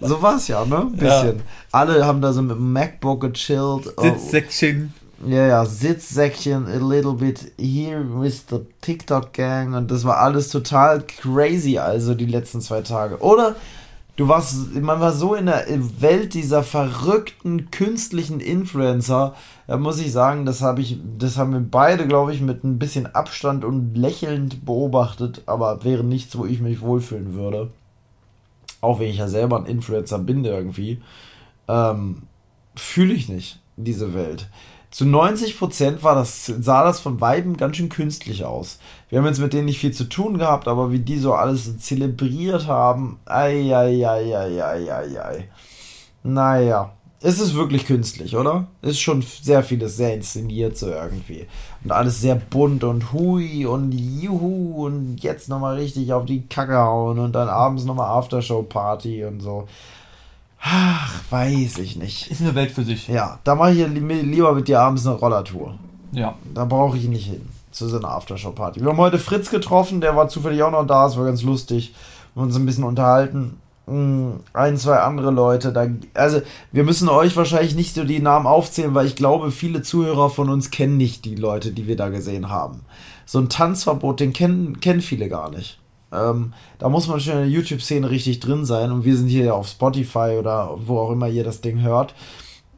so 0.00 0.22
war's 0.22 0.48
ja, 0.48 0.64
ne? 0.64 0.78
Ein 0.78 0.92
bisschen. 0.92 1.36
Ja. 1.36 1.42
Alle 1.72 2.06
haben 2.06 2.20
da 2.20 2.32
so 2.32 2.42
mit 2.42 2.56
dem 2.56 2.72
MacBook 2.72 3.20
gechillt. 3.20 3.92
Sitzsäckchen 3.98 4.94
ja, 5.24 5.46
ja, 5.46 5.64
Sitzsäckchen, 5.64 6.66
a 6.66 6.76
little 6.76 7.14
bit 7.14 7.52
here 7.58 8.04
with 8.04 8.44
the 8.50 8.66
TikTok 8.82 9.32
Gang 9.32 9.74
und 9.74 9.90
das 9.90 10.04
war 10.04 10.18
alles 10.18 10.50
total 10.50 11.02
crazy, 11.02 11.78
also 11.78 12.14
die 12.14 12.26
letzten 12.26 12.60
zwei 12.60 12.82
Tage. 12.82 13.18
Oder 13.20 13.56
du 14.16 14.28
warst, 14.28 14.74
man 14.74 15.00
war 15.00 15.12
so 15.12 15.34
in 15.34 15.46
der 15.46 15.66
Welt 16.00 16.34
dieser 16.34 16.62
verrückten 16.62 17.70
künstlichen 17.70 18.40
Influencer, 18.40 19.34
da 19.66 19.76
muss 19.76 20.00
ich 20.00 20.12
sagen, 20.12 20.46
das 20.46 20.62
habe 20.62 20.80
ich, 20.80 20.98
das 21.18 21.36
haben 21.36 21.52
wir 21.52 21.60
beide, 21.60 22.06
glaube 22.06 22.32
ich, 22.32 22.40
mit 22.40 22.64
ein 22.64 22.78
bisschen 22.78 23.06
Abstand 23.06 23.64
und 23.64 23.94
lächelnd 23.94 24.64
beobachtet, 24.64 25.42
aber 25.46 25.84
wäre 25.84 26.04
nichts, 26.04 26.36
wo 26.36 26.46
ich 26.46 26.60
mich 26.60 26.80
wohlfühlen 26.80 27.34
würde. 27.34 27.70
Auch 28.80 29.00
wenn 29.00 29.10
ich 29.10 29.18
ja 29.18 29.28
selber 29.28 29.58
ein 29.58 29.66
Influencer 29.66 30.18
bin 30.18 30.44
irgendwie, 30.44 31.02
ähm, 31.68 32.22
fühle 32.74 33.14
ich 33.14 33.28
nicht 33.28 33.60
diese 33.76 34.14
Welt 34.14 34.48
zu 34.96 35.04
90 35.04 35.60
war 35.60 36.14
das, 36.14 36.46
sah 36.46 36.82
das 36.82 37.00
von 37.00 37.20
Weiben 37.20 37.58
ganz 37.58 37.76
schön 37.76 37.90
künstlich 37.90 38.46
aus. 38.46 38.78
Wir 39.10 39.18
haben 39.18 39.26
jetzt 39.26 39.40
mit 39.40 39.52
denen 39.52 39.66
nicht 39.66 39.78
viel 39.78 39.92
zu 39.92 40.04
tun 40.04 40.38
gehabt, 40.38 40.68
aber 40.68 40.90
wie 40.90 41.00
die 41.00 41.18
so 41.18 41.34
alles 41.34 41.78
zelebriert 41.80 42.66
haben, 42.66 43.18
ei, 43.26 43.76
ei, 43.76 44.08
ei, 44.08 44.34
ei, 44.34 44.64
ei, 44.64 44.90
ei, 44.90 45.20
ei. 45.22 45.48
Naja, 46.22 46.94
es 47.20 47.38
ist 47.38 47.54
wirklich 47.54 47.84
künstlich, 47.84 48.38
oder? 48.38 48.68
Ist 48.80 48.98
schon 48.98 49.20
sehr 49.20 49.62
vieles 49.62 49.98
sehr 49.98 50.14
inszeniert 50.14 50.78
so 50.78 50.88
irgendwie. 50.88 51.46
Und 51.84 51.92
alles 51.92 52.22
sehr 52.22 52.36
bunt 52.36 52.82
und 52.82 53.12
hui 53.12 53.66
und 53.66 53.92
juhu 53.92 54.86
und 54.86 55.18
jetzt 55.18 55.50
nochmal 55.50 55.76
richtig 55.76 56.14
auf 56.14 56.24
die 56.24 56.46
Kacke 56.46 56.78
hauen 56.78 57.18
und 57.18 57.34
dann 57.34 57.50
abends 57.50 57.84
nochmal 57.84 58.08
Aftershow-Party 58.16 59.26
und 59.26 59.40
so. 59.40 59.68
Ach, 60.68 61.22
weiß 61.30 61.78
ich 61.78 61.96
nicht. 61.96 62.28
Ist 62.28 62.40
eine 62.40 62.56
Welt 62.56 62.72
für 62.72 62.82
sich. 62.82 63.06
Ja, 63.06 63.38
da 63.44 63.54
mache 63.54 63.72
ich 63.72 63.86
lieber 63.86 64.52
mit 64.52 64.66
dir 64.66 64.80
abends 64.80 65.06
eine 65.06 65.14
Rollertour. 65.14 65.78
Ja. 66.10 66.34
Da 66.54 66.64
brauche 66.64 66.96
ich 66.96 67.06
nicht 67.06 67.26
hin 67.26 67.48
zu 67.70 67.88
so 67.88 67.98
einer 67.98 68.08
Aftershow-Party. 68.08 68.80
Wir 68.80 68.88
haben 68.88 68.96
heute 68.96 69.18
Fritz 69.18 69.50
getroffen, 69.50 70.00
der 70.00 70.16
war 70.16 70.28
zufällig 70.28 70.62
auch 70.62 70.70
noch 70.70 70.86
da, 70.86 71.06
es 71.06 71.16
war 71.16 71.26
ganz 71.26 71.42
lustig. 71.42 71.94
Wir 72.34 72.40
haben 72.40 72.48
uns 72.48 72.56
ein 72.56 72.66
bisschen 72.66 72.84
unterhalten. 72.84 73.60
Hm, 73.86 74.40
ein, 74.54 74.76
zwei 74.76 74.96
andere 74.96 75.30
Leute. 75.30 75.72
Da, 75.72 75.86
also, 76.14 76.40
wir 76.72 76.82
müssen 76.82 77.08
euch 77.08 77.36
wahrscheinlich 77.36 77.76
nicht 77.76 77.94
so 77.94 78.02
die 78.02 78.18
Namen 78.18 78.46
aufzählen, 78.46 78.94
weil 78.94 79.06
ich 79.06 79.14
glaube, 79.14 79.52
viele 79.52 79.82
Zuhörer 79.82 80.30
von 80.30 80.48
uns 80.48 80.70
kennen 80.70 80.96
nicht 80.96 81.24
die 81.24 81.36
Leute, 81.36 81.70
die 81.70 81.86
wir 81.86 81.96
da 81.96 82.08
gesehen 82.08 82.48
haben. 82.48 82.80
So 83.24 83.38
ein 83.38 83.48
Tanzverbot, 83.48 84.18
den 84.18 84.32
kennen, 84.32 84.80
kennen 84.80 85.00
viele 85.02 85.28
gar 85.28 85.50
nicht. 85.50 85.78
Ähm, 86.16 86.52
da 86.78 86.88
muss 86.88 87.08
man 87.08 87.20
schon 87.20 87.34
in 87.34 87.38
der 87.40 87.48
YouTube-Szene 87.48 88.10
richtig 88.10 88.40
drin 88.40 88.64
sein 88.64 88.90
und 88.92 89.04
wir 89.04 89.16
sind 89.16 89.28
hier 89.28 89.54
auf 89.54 89.68
Spotify 89.68 90.36
oder 90.38 90.76
wo 90.78 90.98
auch 90.98 91.10
immer 91.10 91.28
ihr 91.28 91.44
das 91.44 91.60
Ding 91.60 91.82
hört. 91.82 92.14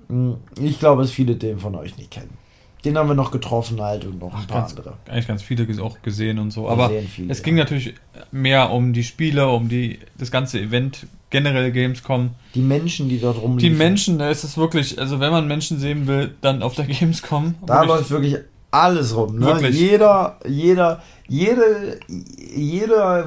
Hm, 0.08 0.36
ich 0.60 0.78
glaube, 0.78 1.02
dass 1.02 1.10
viele 1.10 1.36
den 1.36 1.58
von 1.58 1.74
euch 1.74 1.96
nicht 1.96 2.10
kennen. 2.10 2.36
Den 2.84 2.96
haben 2.96 3.08
wir 3.08 3.14
noch 3.14 3.32
getroffen 3.32 3.80
halt 3.82 4.04
und 4.04 4.20
noch 4.20 4.34
ein 4.34 4.46
paar 4.46 4.60
ganz, 4.60 4.70
andere. 4.70 4.94
Eigentlich 5.08 5.26
ganz 5.26 5.42
viele 5.42 5.66
auch 5.82 6.00
gesehen 6.00 6.38
und 6.38 6.52
so. 6.52 6.68
Aber 6.68 6.90
viele, 6.90 7.30
es 7.30 7.38
ja. 7.38 7.44
ging 7.44 7.56
natürlich 7.56 7.94
mehr 8.30 8.70
um 8.70 8.92
die 8.92 9.02
Spiele, 9.02 9.48
um 9.48 9.68
die 9.68 9.98
das 10.16 10.30
ganze 10.30 10.60
Event, 10.60 11.06
generell 11.30 11.72
Gamescom. 11.72 12.30
Die 12.54 12.60
Menschen, 12.60 13.08
die 13.08 13.20
dort 13.20 13.36
Die 13.36 13.40
rumliefen. 13.40 13.76
Menschen, 13.76 14.18
da 14.18 14.30
ist 14.30 14.44
es 14.44 14.56
wirklich, 14.56 14.98
also 14.98 15.18
wenn 15.18 15.32
man 15.32 15.48
Menschen 15.48 15.80
sehen 15.80 16.06
will, 16.06 16.34
dann 16.40 16.62
auf 16.62 16.76
der 16.76 16.84
Gamescom. 16.86 17.56
Da 17.66 17.82
läuft 17.82 18.10
wirklich 18.10 18.36
alles 18.70 19.16
rum. 19.16 19.38
Ne? 19.38 19.46
Wirklich. 19.46 19.76
Jeder, 19.78 20.38
jeder, 20.46 21.02
jede, 21.26 22.00
jeder, 22.08 23.26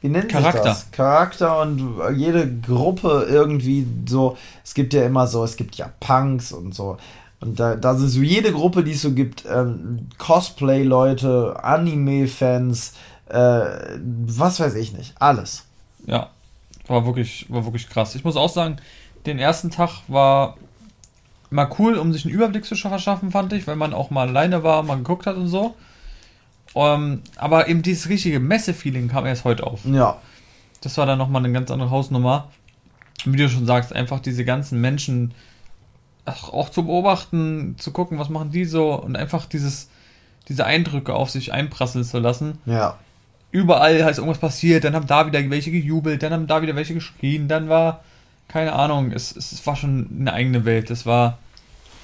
wie 0.00 0.08
nennt 0.08 0.28
Charakter. 0.28 0.74
sich 0.74 0.84
das? 0.84 0.90
Charakter 0.90 1.60
und 1.62 2.00
jede 2.16 2.60
Gruppe 2.60 3.26
irgendwie 3.28 3.86
so. 4.06 4.36
Es 4.64 4.74
gibt 4.74 4.94
ja 4.94 5.04
immer 5.04 5.26
so, 5.26 5.44
es 5.44 5.56
gibt 5.56 5.76
ja 5.76 5.90
Punks 6.00 6.52
und 6.52 6.74
so. 6.74 6.98
Und 7.40 7.60
da, 7.60 7.76
da 7.76 7.94
sind 7.94 8.08
so 8.08 8.20
jede 8.20 8.52
Gruppe, 8.52 8.82
die 8.82 8.92
es 8.92 9.02
so 9.02 9.12
gibt, 9.12 9.44
ähm, 9.48 10.08
Cosplay-Leute, 10.18 11.62
Anime-Fans, 11.62 12.94
äh, 13.28 13.64
was 14.26 14.58
weiß 14.58 14.74
ich 14.74 14.92
nicht, 14.92 15.14
alles. 15.20 15.64
Ja, 16.06 16.30
war 16.88 17.06
wirklich, 17.06 17.46
war 17.48 17.64
wirklich 17.64 17.88
krass. 17.88 18.14
Ich 18.16 18.24
muss 18.24 18.36
auch 18.36 18.48
sagen, 18.48 18.78
den 19.26 19.38
ersten 19.38 19.70
Tag 19.70 20.00
war 20.08 20.56
mal 21.50 21.68
cool, 21.78 21.96
um 21.96 22.12
sich 22.12 22.24
einen 22.24 22.34
Überblick 22.34 22.64
zu 22.64 22.76
verschaffen, 22.76 23.30
fand 23.30 23.52
ich, 23.52 23.66
weil 23.66 23.76
man 23.76 23.94
auch 23.94 24.10
mal 24.10 24.28
alleine 24.28 24.62
war, 24.62 24.82
mal 24.82 24.96
geguckt 24.96 25.26
hat 25.26 25.36
und 25.36 25.48
so. 25.48 25.74
Ähm, 26.74 27.22
aber 27.36 27.68
eben 27.68 27.82
dieses 27.82 28.08
richtige 28.08 28.40
Messe-Feeling 28.40 29.08
kam 29.08 29.26
erst 29.26 29.44
heute 29.44 29.66
auf. 29.66 29.84
Ja, 29.84 30.18
Das 30.82 30.96
war 30.98 31.06
dann 31.06 31.18
nochmal 31.18 31.44
eine 31.44 31.52
ganz 31.52 31.70
andere 31.70 31.90
Hausnummer. 31.90 32.48
Wie 33.24 33.36
du 33.36 33.48
schon 33.48 33.66
sagst, 33.66 33.92
einfach 33.94 34.20
diese 34.20 34.44
ganzen 34.44 34.80
Menschen 34.80 35.34
auch, 36.24 36.52
auch 36.52 36.68
zu 36.68 36.84
beobachten, 36.84 37.76
zu 37.78 37.90
gucken, 37.90 38.18
was 38.18 38.28
machen 38.28 38.52
die 38.52 38.64
so 38.64 38.94
und 38.94 39.16
einfach 39.16 39.46
dieses, 39.46 39.88
diese 40.48 40.66
Eindrücke 40.66 41.14
auf 41.14 41.30
sich 41.30 41.52
einprasseln 41.52 42.04
zu 42.04 42.18
lassen. 42.18 42.58
ja. 42.66 42.98
Überall 43.50 43.96
ist 43.96 44.18
irgendwas 44.18 44.36
passiert, 44.36 44.84
dann 44.84 44.94
haben 44.94 45.06
da 45.06 45.26
wieder 45.26 45.40
welche 45.48 45.70
gejubelt, 45.70 46.22
dann 46.22 46.34
haben 46.34 46.46
da 46.46 46.60
wieder 46.60 46.76
welche 46.76 46.92
geschrien, 46.92 47.48
dann 47.48 47.70
war, 47.70 48.04
keine 48.48 48.72
Ahnung, 48.72 49.12
es, 49.12 49.36
es, 49.36 49.64
war 49.66 49.76
schon 49.76 50.08
eine 50.20 50.32
eigene 50.32 50.64
Welt. 50.64 50.90
Es 50.90 51.06
war 51.06 51.38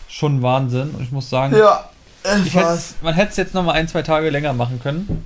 schon 0.08 0.42
Wahnsinn 0.42 0.90
und 0.90 1.02
ich 1.02 1.10
muss 1.10 1.30
sagen, 1.30 1.56
Ja, 1.56 1.88
hätt's, 2.22 2.96
man 3.02 3.14
hätte 3.14 3.30
es 3.30 3.36
jetzt 3.36 3.54
nochmal 3.54 3.74
ein, 3.76 3.88
zwei 3.88 4.02
Tage 4.02 4.30
länger 4.30 4.52
machen 4.52 4.80
können. 4.80 5.24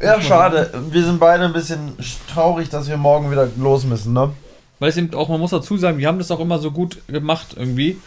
ja, 0.00 0.20
schade. 0.20 0.70
Wir 0.90 1.04
sind 1.04 1.18
beide 1.18 1.44
ein 1.44 1.52
bisschen 1.52 1.96
traurig, 2.32 2.68
dass 2.68 2.88
wir 2.88 2.96
morgen 2.96 3.30
wieder 3.30 3.48
los 3.56 3.84
müssen, 3.84 4.12
ne? 4.12 4.30
Weil 4.78 4.90
es 4.90 4.96
eben 4.96 5.12
auch, 5.14 5.28
man 5.28 5.40
muss 5.40 5.50
dazu 5.50 5.76
sagen, 5.76 5.98
wir 5.98 6.06
haben 6.06 6.18
das 6.18 6.30
auch 6.30 6.38
immer 6.38 6.58
so 6.58 6.70
gut 6.70 6.98
gemacht 7.08 7.54
irgendwie. 7.56 7.98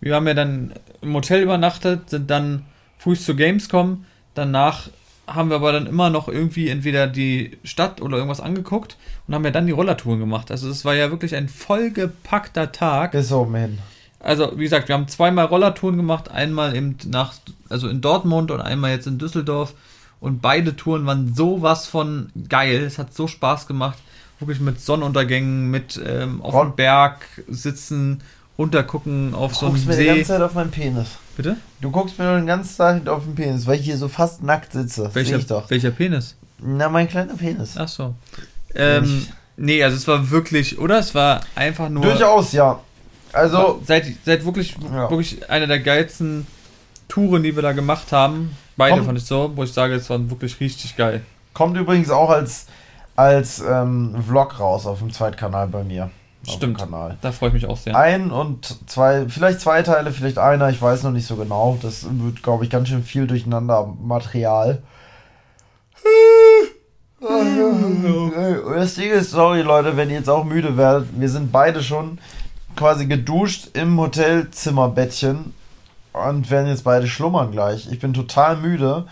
Wir 0.00 0.14
haben 0.14 0.26
ja 0.26 0.34
dann 0.34 0.72
im 1.00 1.14
Hotel 1.14 1.42
übernachtet, 1.42 2.10
sind 2.10 2.30
dann 2.30 2.64
früh 2.98 3.16
zu 3.16 3.36
Gamescom. 3.36 4.04
Danach 4.34 4.88
haben 5.26 5.50
wir 5.50 5.56
aber 5.56 5.72
dann 5.72 5.86
immer 5.86 6.10
noch 6.10 6.28
irgendwie 6.28 6.68
entweder 6.68 7.06
die 7.06 7.58
Stadt 7.64 8.00
oder 8.00 8.16
irgendwas 8.16 8.40
angeguckt 8.40 8.96
und 9.26 9.34
haben 9.34 9.44
ja 9.44 9.50
dann 9.50 9.66
die 9.66 9.72
Rollertouren 9.72 10.20
gemacht. 10.20 10.50
Also 10.50 10.68
es 10.68 10.84
war 10.84 10.94
ja 10.94 11.10
wirklich 11.10 11.34
ein 11.34 11.48
vollgepackter 11.48 12.72
Tag. 12.72 13.12
Bis 13.12 13.32
oben 13.32 13.54
hin. 13.54 13.78
Also 14.20 14.52
wie 14.56 14.64
gesagt, 14.64 14.88
wir 14.88 14.94
haben 14.94 15.08
zweimal 15.08 15.46
Rollertouren 15.46 15.96
gemacht, 15.96 16.30
einmal 16.30 16.74
eben 16.74 16.96
nach, 17.06 17.34
also 17.68 17.88
in 17.88 18.00
Dortmund 18.00 18.50
und 18.50 18.60
einmal 18.60 18.92
jetzt 18.92 19.06
in 19.06 19.18
Düsseldorf. 19.18 19.74
Und 20.18 20.40
beide 20.40 20.76
Touren 20.76 21.06
waren 21.06 21.34
sowas 21.34 21.86
von 21.86 22.30
geil. 22.48 22.82
Es 22.84 22.98
hat 22.98 23.14
so 23.14 23.28
Spaß 23.28 23.66
gemacht. 23.66 23.98
Wirklich 24.38 24.60
mit 24.60 24.80
Sonnenuntergängen, 24.80 25.70
mit 25.70 26.00
ähm, 26.04 26.42
auf 26.42 26.60
dem 26.60 26.74
Berg 26.74 27.26
sitzen, 27.48 28.22
runtergucken 28.58 29.34
auf 29.34 29.54
so 29.54 29.66
guckst 29.66 29.82
einem 29.88 29.96
mir 29.96 30.02
die 30.02 30.06
ganze 30.06 30.20
See. 30.20 30.26
Zeit 30.28 30.42
auf 30.42 30.54
meinen 30.54 30.70
Penis. 30.70 31.08
Bitte? 31.36 31.56
Du 31.80 31.90
guckst 31.90 32.18
mir 32.18 32.24
nur 32.24 32.36
den 32.36 32.46
ganzen 32.46 32.76
Tag 32.76 33.06
auf 33.08 33.24
den 33.24 33.34
Penis, 33.34 33.66
weil 33.66 33.78
ich 33.78 33.84
hier 33.84 33.98
so 33.98 34.08
fast 34.08 34.42
nackt 34.42 34.72
sitze. 34.72 35.10
Welcher, 35.12 35.36
ich 35.36 35.46
doch. 35.46 35.68
welcher 35.70 35.90
Penis? 35.90 36.34
Na, 36.58 36.88
mein 36.88 37.08
kleiner 37.08 37.34
Penis. 37.34 37.74
Ach 37.76 37.88
so. 37.88 38.14
Ähm, 38.74 39.26
nee, 39.56 39.82
also 39.84 39.96
es 39.96 40.08
war 40.08 40.30
wirklich, 40.30 40.78
oder? 40.78 40.98
Es 40.98 41.14
war 41.14 41.40
einfach 41.54 41.88
nur. 41.90 42.02
Durchaus, 42.04 42.52
ja. 42.52 42.80
Also, 43.32 43.82
Seit, 43.86 44.06
seit 44.24 44.44
wirklich, 44.46 44.76
Ja. 44.82 45.10
wirklich 45.10 45.50
einer 45.50 45.66
der 45.66 45.80
geilsten 45.80 46.46
Touren, 47.08 47.42
die 47.42 47.54
wir 47.54 47.62
da 47.62 47.72
gemacht 47.72 48.10
haben. 48.12 48.56
Beide 48.78 48.96
Komm. 48.96 49.06
fand 49.06 49.18
ich 49.18 49.24
so, 49.24 49.52
wo 49.54 49.62
ich 49.64 49.72
sage, 49.72 49.94
es 49.94 50.08
war 50.08 50.30
wirklich 50.30 50.58
richtig 50.60 50.96
geil. 50.96 51.22
kommt 51.52 51.76
übrigens 51.76 52.10
auch 52.10 52.30
als, 52.30 52.66
als 53.16 53.60
ähm, 53.66 54.16
Vlog 54.26 54.58
raus 54.60 54.86
auf 54.86 54.98
dem 55.00 55.12
Zweitkanal 55.12 55.68
bei 55.68 55.84
mir. 55.84 56.10
Auf 56.46 56.54
Stimmt. 56.54 56.78
Dem 56.80 56.90
Kanal. 56.90 57.18
Da 57.20 57.32
freue 57.32 57.48
ich 57.48 57.54
mich 57.54 57.66
auch 57.66 57.76
sehr. 57.76 57.96
Ein 57.96 58.30
und 58.30 58.78
zwei, 58.88 59.26
vielleicht 59.28 59.60
zwei 59.60 59.82
Teile, 59.82 60.12
vielleicht 60.12 60.38
einer, 60.38 60.68
ich 60.70 60.80
weiß 60.80 61.02
noch 61.02 61.10
nicht 61.12 61.26
so 61.26 61.36
genau. 61.36 61.78
Das 61.82 62.06
wird, 62.08 62.42
glaube 62.42 62.64
ich, 62.64 62.70
ganz 62.70 62.88
schön 62.88 63.02
viel 63.02 63.26
durcheinander 63.26 63.94
Material. 64.00 64.82
Das 68.76 68.94
Ding 68.94 69.10
ist, 69.10 69.30
sorry 69.30 69.62
Leute, 69.62 69.96
wenn 69.96 70.10
ihr 70.10 70.16
jetzt 70.16 70.28
auch 70.28 70.44
müde 70.44 70.76
werdet, 70.76 71.08
wir 71.18 71.28
sind 71.28 71.50
beide 71.50 71.82
schon 71.82 72.18
quasi 72.76 73.06
geduscht 73.06 73.70
im 73.72 73.98
Hotelzimmerbettchen 73.98 75.54
und 76.12 76.50
werden 76.50 76.68
jetzt 76.68 76.84
beide 76.84 77.06
schlummern 77.06 77.50
gleich. 77.52 77.90
Ich 77.90 77.98
bin 77.98 78.12
total 78.14 78.56
müde. 78.56 79.06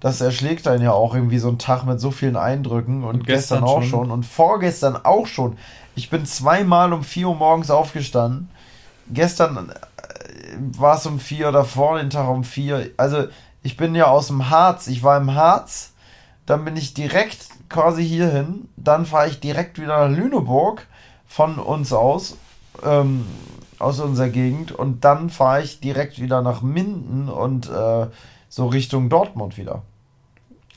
Das 0.00 0.20
erschlägt 0.20 0.68
einen 0.68 0.82
ja 0.82 0.92
auch 0.92 1.14
irgendwie 1.14 1.38
so 1.38 1.48
ein 1.48 1.58
Tag 1.58 1.84
mit 1.84 2.00
so 2.00 2.10
vilen 2.10 2.36
Eindrücken 2.36 3.02
und, 3.02 3.16
Und 3.16 3.26
gestern, 3.26 3.60
gestern 3.60 3.64
auch 3.64 3.82
schon. 3.82 3.90
schon 3.90 4.10
und 4.10 4.24
vorgestern 4.24 4.96
auch 4.96 5.26
schon. 5.26 5.56
Ich 5.98 6.10
bin 6.10 6.24
zweimal 6.26 6.92
um 6.92 7.02
4 7.02 7.26
Uhr 7.26 7.34
morgens 7.34 7.72
aufgestanden. 7.72 8.50
Gestern 9.10 9.70
äh, 9.70 9.74
war 10.78 10.96
es 10.96 11.04
um 11.06 11.18
4 11.18 11.48
oder 11.48 11.64
vor 11.64 11.98
den 11.98 12.08
Tag 12.08 12.28
um 12.28 12.44
4. 12.44 12.92
Also 12.96 13.24
ich 13.64 13.76
bin 13.76 13.96
ja 13.96 14.06
aus 14.06 14.28
dem 14.28 14.48
Harz. 14.48 14.86
Ich 14.86 15.02
war 15.02 15.16
im 15.16 15.34
Harz. 15.34 15.94
Dann 16.46 16.64
bin 16.64 16.76
ich 16.76 16.94
direkt 16.94 17.48
quasi 17.68 18.06
hierhin. 18.06 18.68
Dann 18.76 19.06
fahre 19.06 19.26
ich 19.26 19.40
direkt 19.40 19.80
wieder 19.80 20.08
nach 20.08 20.16
Lüneburg 20.16 20.86
von 21.26 21.58
uns 21.58 21.92
aus. 21.92 22.36
Ähm, 22.84 23.26
aus 23.80 23.98
unserer 23.98 24.28
Gegend. 24.28 24.70
Und 24.70 25.04
dann 25.04 25.30
fahre 25.30 25.62
ich 25.62 25.80
direkt 25.80 26.20
wieder 26.20 26.42
nach 26.42 26.62
Minden 26.62 27.28
und 27.28 27.68
äh, 27.70 28.06
so 28.48 28.68
Richtung 28.68 29.08
Dortmund 29.08 29.58
wieder. 29.58 29.82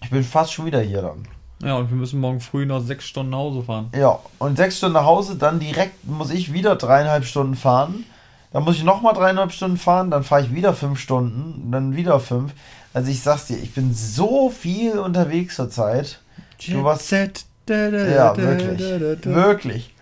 Ich 0.01 0.09
bin 0.09 0.23
fast 0.23 0.51
schon 0.51 0.65
wieder 0.65 0.81
hier 0.81 1.03
dann. 1.03 1.27
Ja, 1.63 1.75
und 1.75 1.89
wir 1.89 1.97
müssen 1.97 2.19
morgen 2.19 2.39
früh 2.39 2.65
noch 2.65 2.81
sechs 2.81 3.05
Stunden 3.05 3.31
nach 3.31 3.37
Hause 3.39 3.63
fahren. 3.63 3.89
Ja, 3.95 4.19
und 4.39 4.57
sechs 4.57 4.77
Stunden 4.77 4.93
nach 4.93 5.05
Hause, 5.05 5.35
dann 5.35 5.59
direkt 5.59 6.05
muss 6.07 6.31
ich 6.31 6.53
wieder 6.53 6.75
dreieinhalb 6.75 7.25
Stunden 7.25 7.55
fahren. 7.55 8.05
Dann 8.51 8.63
muss 8.63 8.75
ich 8.75 8.83
nochmal 8.83 9.13
dreieinhalb 9.13 9.51
Stunden 9.51 9.77
fahren, 9.77 10.11
dann 10.11 10.23
fahre 10.23 10.41
ich 10.41 10.53
wieder 10.53 10.73
fünf 10.73 10.99
Stunden, 10.99 11.71
dann 11.71 11.95
wieder 11.95 12.19
fünf. 12.19 12.53
Also 12.93 13.09
ich 13.09 13.21
sag's 13.21 13.47
dir, 13.47 13.57
ich 13.57 13.73
bin 13.73 13.93
so 13.93 14.49
viel 14.49 14.99
unterwegs 14.99 15.55
zurzeit. 15.55 16.19
Du 16.67 16.83
warst, 16.83 17.07
Set. 17.07 17.45
ja, 17.69 18.35
wirklich. 18.35 19.25
Wirklich. 19.25 19.93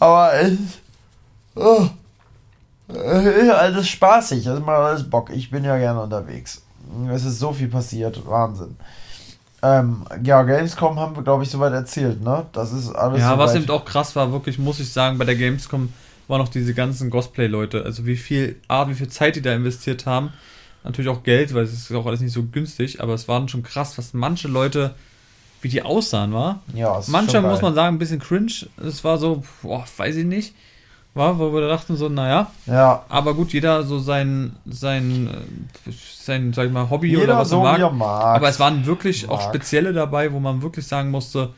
Aber 0.00 0.34
es, 0.34 0.58
oh, 1.54 1.86
alles 2.88 3.88
spaßig, 3.88 4.46
es 4.46 4.60
macht 4.60 4.78
alles 4.78 5.08
Bock. 5.08 5.30
Ich 5.30 5.50
bin 5.50 5.64
ja 5.64 5.78
gerne 5.78 6.02
unterwegs. 6.02 6.62
Es 7.12 7.24
ist 7.24 7.38
so 7.38 7.52
viel 7.52 7.68
passiert, 7.68 8.26
Wahnsinn. 8.26 8.76
Ähm, 9.62 10.04
ja, 10.24 10.42
Gamescom 10.42 10.98
haben 10.98 11.14
wir, 11.14 11.22
glaube 11.22 11.44
ich, 11.44 11.50
soweit 11.50 11.72
erzählt, 11.72 12.20
ne? 12.22 12.46
Das 12.52 12.72
ist 12.72 12.90
alles 12.90 13.20
Ja, 13.20 13.38
was 13.38 13.52
soweit. 13.52 13.62
eben 13.62 13.70
auch 13.72 13.84
krass 13.84 14.16
war, 14.16 14.32
wirklich, 14.32 14.58
muss 14.58 14.80
ich 14.80 14.90
sagen, 14.92 15.18
bei 15.18 15.24
der 15.24 15.36
Gamescom 15.36 15.92
waren 16.28 16.40
noch 16.40 16.48
diese 16.48 16.74
ganzen 16.74 17.10
Cosplay-Leute. 17.10 17.84
Also 17.84 18.04
wie 18.06 18.16
viel, 18.16 18.56
A, 18.68 18.88
wie 18.88 18.94
viel 18.94 19.08
Zeit 19.08 19.36
die 19.36 19.42
da 19.42 19.54
investiert 19.54 20.06
haben. 20.06 20.32
Natürlich 20.84 21.10
auch 21.10 21.22
Geld, 21.22 21.54
weil 21.54 21.62
es 21.62 21.72
ist 21.72 21.92
auch 21.94 22.06
alles 22.06 22.20
nicht 22.20 22.32
so 22.32 22.42
günstig, 22.42 23.00
aber 23.00 23.14
es 23.14 23.28
waren 23.28 23.48
schon 23.48 23.62
krass, 23.62 23.96
was 23.98 24.14
manche 24.14 24.48
Leute, 24.48 24.94
wie 25.60 25.68
die 25.68 25.82
aussahen, 25.82 26.32
war. 26.32 26.60
Ja, 26.74 26.98
es 26.98 27.06
ist 27.06 27.12
Manche, 27.12 27.32
schon 27.36 27.42
geil. 27.42 27.52
muss 27.52 27.62
man 27.62 27.74
sagen, 27.74 27.94
ein 27.94 27.98
bisschen 28.00 28.18
cringe. 28.18 28.52
Es 28.84 29.04
war 29.04 29.16
so, 29.18 29.44
boah, 29.62 29.84
weiß 29.96 30.16
ich 30.16 30.24
nicht. 30.26 30.54
War, 31.14 31.38
wo 31.38 31.52
wir 31.52 31.68
dachten 31.68 31.96
so, 31.96 32.08
naja, 32.08 32.50
Ja, 32.66 33.04
aber 33.10 33.34
gut, 33.34 33.52
jeder 33.52 33.82
so 33.82 33.98
sein, 33.98 34.52
sein, 34.64 35.28
äh, 35.86 35.90
sein, 36.24 36.52
sag 36.54 36.66
ich 36.68 36.72
mal, 36.72 36.88
Hobby 36.88 37.10
oder 37.14 37.20
jeder 37.20 37.38
was 37.38 37.48
er 37.48 37.50
so 37.50 37.62
mag. 37.62 37.78
er 37.78 37.90
mag. 37.90 38.36
Aber 38.36 38.48
es 38.48 38.58
waren 38.58 38.86
wirklich 38.86 39.28
auch 39.28 39.38
Mag. 39.40 39.48
spezielle 39.54 39.92
dabei, 39.92 40.32
wo 40.32 40.40
man 40.40 40.62
wirklich 40.62 40.86
sagen 40.86 41.10
musste, 41.10 41.50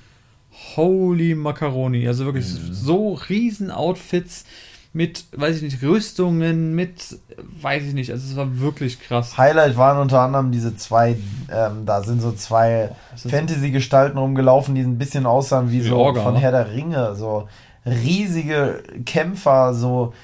holy 0.76 1.34
Macaroni. 1.34 2.06
Also 2.08 2.24
wirklich 2.24 2.46
Mhm. 2.46 2.72
so 2.72 3.12
riesen 3.28 3.70
Outfits 3.70 4.44
mit, 4.92 5.24
weiß 5.36 5.56
ich 5.56 5.62
nicht, 5.62 5.82
Rüstungen, 5.82 6.74
mit, 6.74 7.16
weiß 7.60 7.82
ich 7.84 7.94
nicht, 7.94 8.10
also 8.12 8.28
es 8.28 8.36
war 8.36 8.60
wirklich 8.60 9.00
krass. 9.00 9.36
Highlight 9.36 9.76
waren 9.76 9.98
unter 9.98 10.20
anderem 10.20 10.52
diese 10.52 10.76
zwei, 10.76 11.16
ähm, 11.50 11.84
da 11.84 12.02
sind 12.02 12.20
so 12.22 12.30
zwei 12.32 12.90
Fantasy-Gestalten 13.16 14.18
rumgelaufen, 14.18 14.74
die 14.76 14.82
ein 14.82 14.98
bisschen 14.98 15.26
aussahen 15.26 15.70
wie 15.72 15.84
Wie 15.84 15.88
so 15.88 15.96
Orga, 15.98 16.22
von 16.22 16.34
ne? 16.34 16.40
Herr 16.40 16.52
der 16.52 16.72
Ringe, 16.72 17.14
so 17.16 17.48
riesige 17.86 18.82
Kämpfer, 19.04 19.74
so 19.74 20.14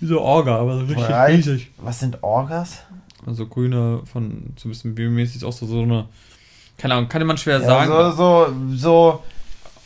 Wie 0.00 0.06
so 0.06 0.20
Orga, 0.20 0.56
aber 0.58 0.74
so 0.74 0.80
richtig 0.84 0.96
breit. 1.06 1.36
riesig. 1.38 1.70
Was 1.78 2.00
sind 2.00 2.22
Orgas? 2.22 2.78
Also 3.26 3.46
grüne 3.46 4.00
von 4.10 4.52
so 4.56 4.68
ein 4.68 4.72
bisschen 4.72 4.94
biomäßig 4.94 5.44
auch 5.44 5.52
so, 5.52 5.66
so 5.66 5.82
eine, 5.82 6.06
keine 6.76 6.94
Ahnung, 6.94 7.08
kann 7.08 7.24
man 7.26 7.38
schwer 7.38 7.60
Ja, 7.60 7.66
sagen. 7.66 7.90
so, 7.90 8.10
so, 8.10 8.52
so 8.76 9.22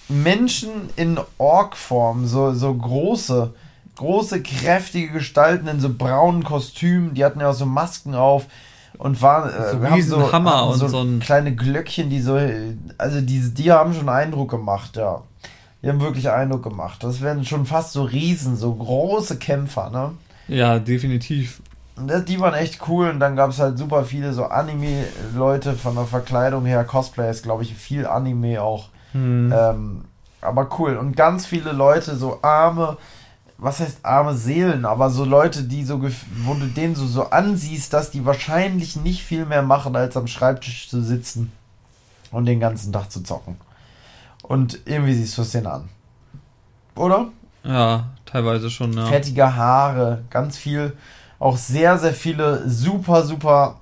Menschen 0.09 0.71
in 0.97 1.19
Ork-Form, 1.39 2.27
so, 2.27 2.55
so 2.55 2.73
große, 2.73 3.53
große, 3.97 4.43
kräftige 4.43 5.13
Gestalten 5.13 5.69
in 5.69 5.81
so 5.81 5.93
braunen 5.93 6.45
Kostümen, 6.45 7.15
die 7.15 7.25
hatten 7.25 7.41
ja 7.41 7.51
auch 7.51 7.55
so 7.55 7.67
Masken 7.67 8.15
auf 8.15 8.47
und 8.99 9.21
waren 9.21 9.51
äh, 9.51 9.73
So 9.73 9.81
wir 9.83 9.91
haben 9.91 9.95
riesen 9.97 10.33
Hammer 10.33 10.53
haben 10.53 10.71
und 10.73 10.79
so, 10.79 10.89
so 10.89 11.03
ein- 11.03 11.21
kleine 11.21 11.55
Glöckchen, 11.55 12.09
die 12.09 12.21
so, 12.21 12.39
also 12.97 13.21
die, 13.21 13.53
die 13.53 13.71
haben 13.73 13.93
schon 13.93 14.09
Eindruck 14.09 14.51
gemacht, 14.51 14.97
ja. 14.97 15.23
Die 15.87 15.91
haben 15.93 16.01
wirklich 16.01 16.29
Eindruck 16.29 16.65
gemacht. 16.65 17.05
Das 17.05 17.21
werden 17.21 17.45
schon 17.45 17.65
fast 17.65 17.93
so 17.93 18.03
Riesen, 18.03 18.57
so 18.57 18.75
große 18.75 19.39
Kämpfer, 19.39 19.89
ne? 19.91 20.15
Ja, 20.49 20.81
definitiv. 20.81 21.63
Und 21.95 22.29
die 22.29 22.41
waren 22.41 22.55
echt 22.55 22.89
cool 22.89 23.09
und 23.09 23.21
dann 23.21 23.37
gab 23.37 23.51
es 23.51 23.61
halt 23.61 23.79
super 23.79 24.05
viele 24.05 24.33
so 24.33 24.47
Anime-Leute 24.47 25.75
von 25.75 25.95
der 25.95 26.07
Verkleidung 26.07 26.65
her, 26.65 26.83
Cosplay 26.83 27.31
ist 27.31 27.45
glaube 27.45 27.63
ich 27.63 27.73
viel 27.73 28.05
Anime 28.05 28.61
auch. 28.61 28.89
Hm. 29.13 29.55
Ähm, 29.57 30.05
aber 30.41 30.69
cool. 30.81 30.97
Und 30.97 31.17
ganz 31.17 31.47
viele 31.47 31.71
Leute, 31.71 32.17
so 32.17 32.41
arme, 32.43 32.97
was 33.57 33.79
heißt 33.79 34.01
arme 34.03 34.35
Seelen, 34.35 34.87
aber 34.87 35.09
so 35.11 35.25
Leute, 35.25 35.63
die 35.63 35.85
so, 35.85 36.03
wo 36.03 36.55
du 36.55 36.67
denen 36.67 36.97
so, 36.97 37.07
so 37.07 37.31
ansiehst, 37.31 37.93
dass 37.93 38.11
die 38.11 38.27
wahrscheinlich 38.27 38.97
nicht 38.97 39.23
viel 39.23 39.47
mehr 39.47 39.63
machen, 39.63 39.95
als 39.95 40.17
am 40.17 40.27
Schreibtisch 40.27 40.91
zu 40.91 41.01
sitzen 41.01 41.53
und 42.33 42.47
den 42.47 42.59
ganzen 42.59 42.93
Tag 42.93 43.13
zu 43.13 43.23
zocken. 43.23 43.57
Und 44.47 44.79
irgendwie 44.85 45.15
siehst 45.15 45.37
du 45.37 45.43
es 45.43 45.51
denen 45.51 45.67
an. 45.67 45.89
Oder? 46.95 47.29
Ja, 47.65 48.11
teilweise 48.25 48.71
schon, 48.71 48.93
ja. 48.93 49.07
Fettige 49.07 49.57
Haare, 49.57 50.23
ganz 50.31 50.57
viel, 50.57 50.97
auch 51.39 51.57
sehr, 51.57 51.99
sehr 51.99 52.15
viele 52.15 52.69
super, 52.69 53.25
super 53.25 53.81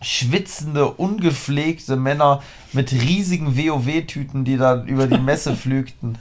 schwitzende, 0.00 0.86
ungepflegte 0.86 1.96
Männer 1.96 2.40
mit 2.72 2.92
riesigen 2.92 3.56
WoW-Tüten, 3.56 4.44
die 4.44 4.56
da 4.56 4.84
über 4.84 5.06
die 5.06 5.18
Messe 5.18 5.56
flügten. 5.56 6.18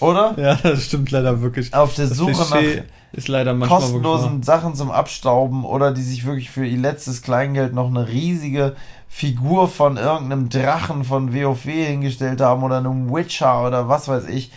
Oder? 0.00 0.34
Ja, 0.38 0.54
das 0.62 0.84
stimmt 0.84 1.10
leider 1.10 1.40
wirklich. 1.40 1.72
Auf 1.74 1.94
der 1.94 2.06
Das 2.08 2.16
Suche 2.18 2.32
Klischee 2.32 2.76
nach 2.76 2.84
ist 3.18 3.28
leider 3.28 3.54
manchmal 3.54 3.80
kostenlosen 3.80 4.42
Sachen 4.42 4.74
zum 4.74 4.90
Abstauben 4.90 5.64
oder 5.64 5.92
die 5.92 6.02
sich 6.02 6.24
wirklich 6.26 6.50
für 6.50 6.66
ihr 6.66 6.78
letztes 6.78 7.22
Kleingeld 7.22 7.72
noch 7.72 7.88
eine 7.88 8.08
riesige 8.08 8.76
Figur 9.08 9.68
von 9.68 9.96
irgendeinem 9.96 10.48
Drachen 10.50 11.04
von 11.04 11.32
WoW 11.34 11.62
hingestellt 11.64 12.40
haben 12.42 12.62
oder 12.62 12.78
einem 12.78 13.10
Witcher 13.12 13.66
oder 13.66 13.88
was 13.88 14.08
weiß 14.08 14.26
ich. 14.28 14.50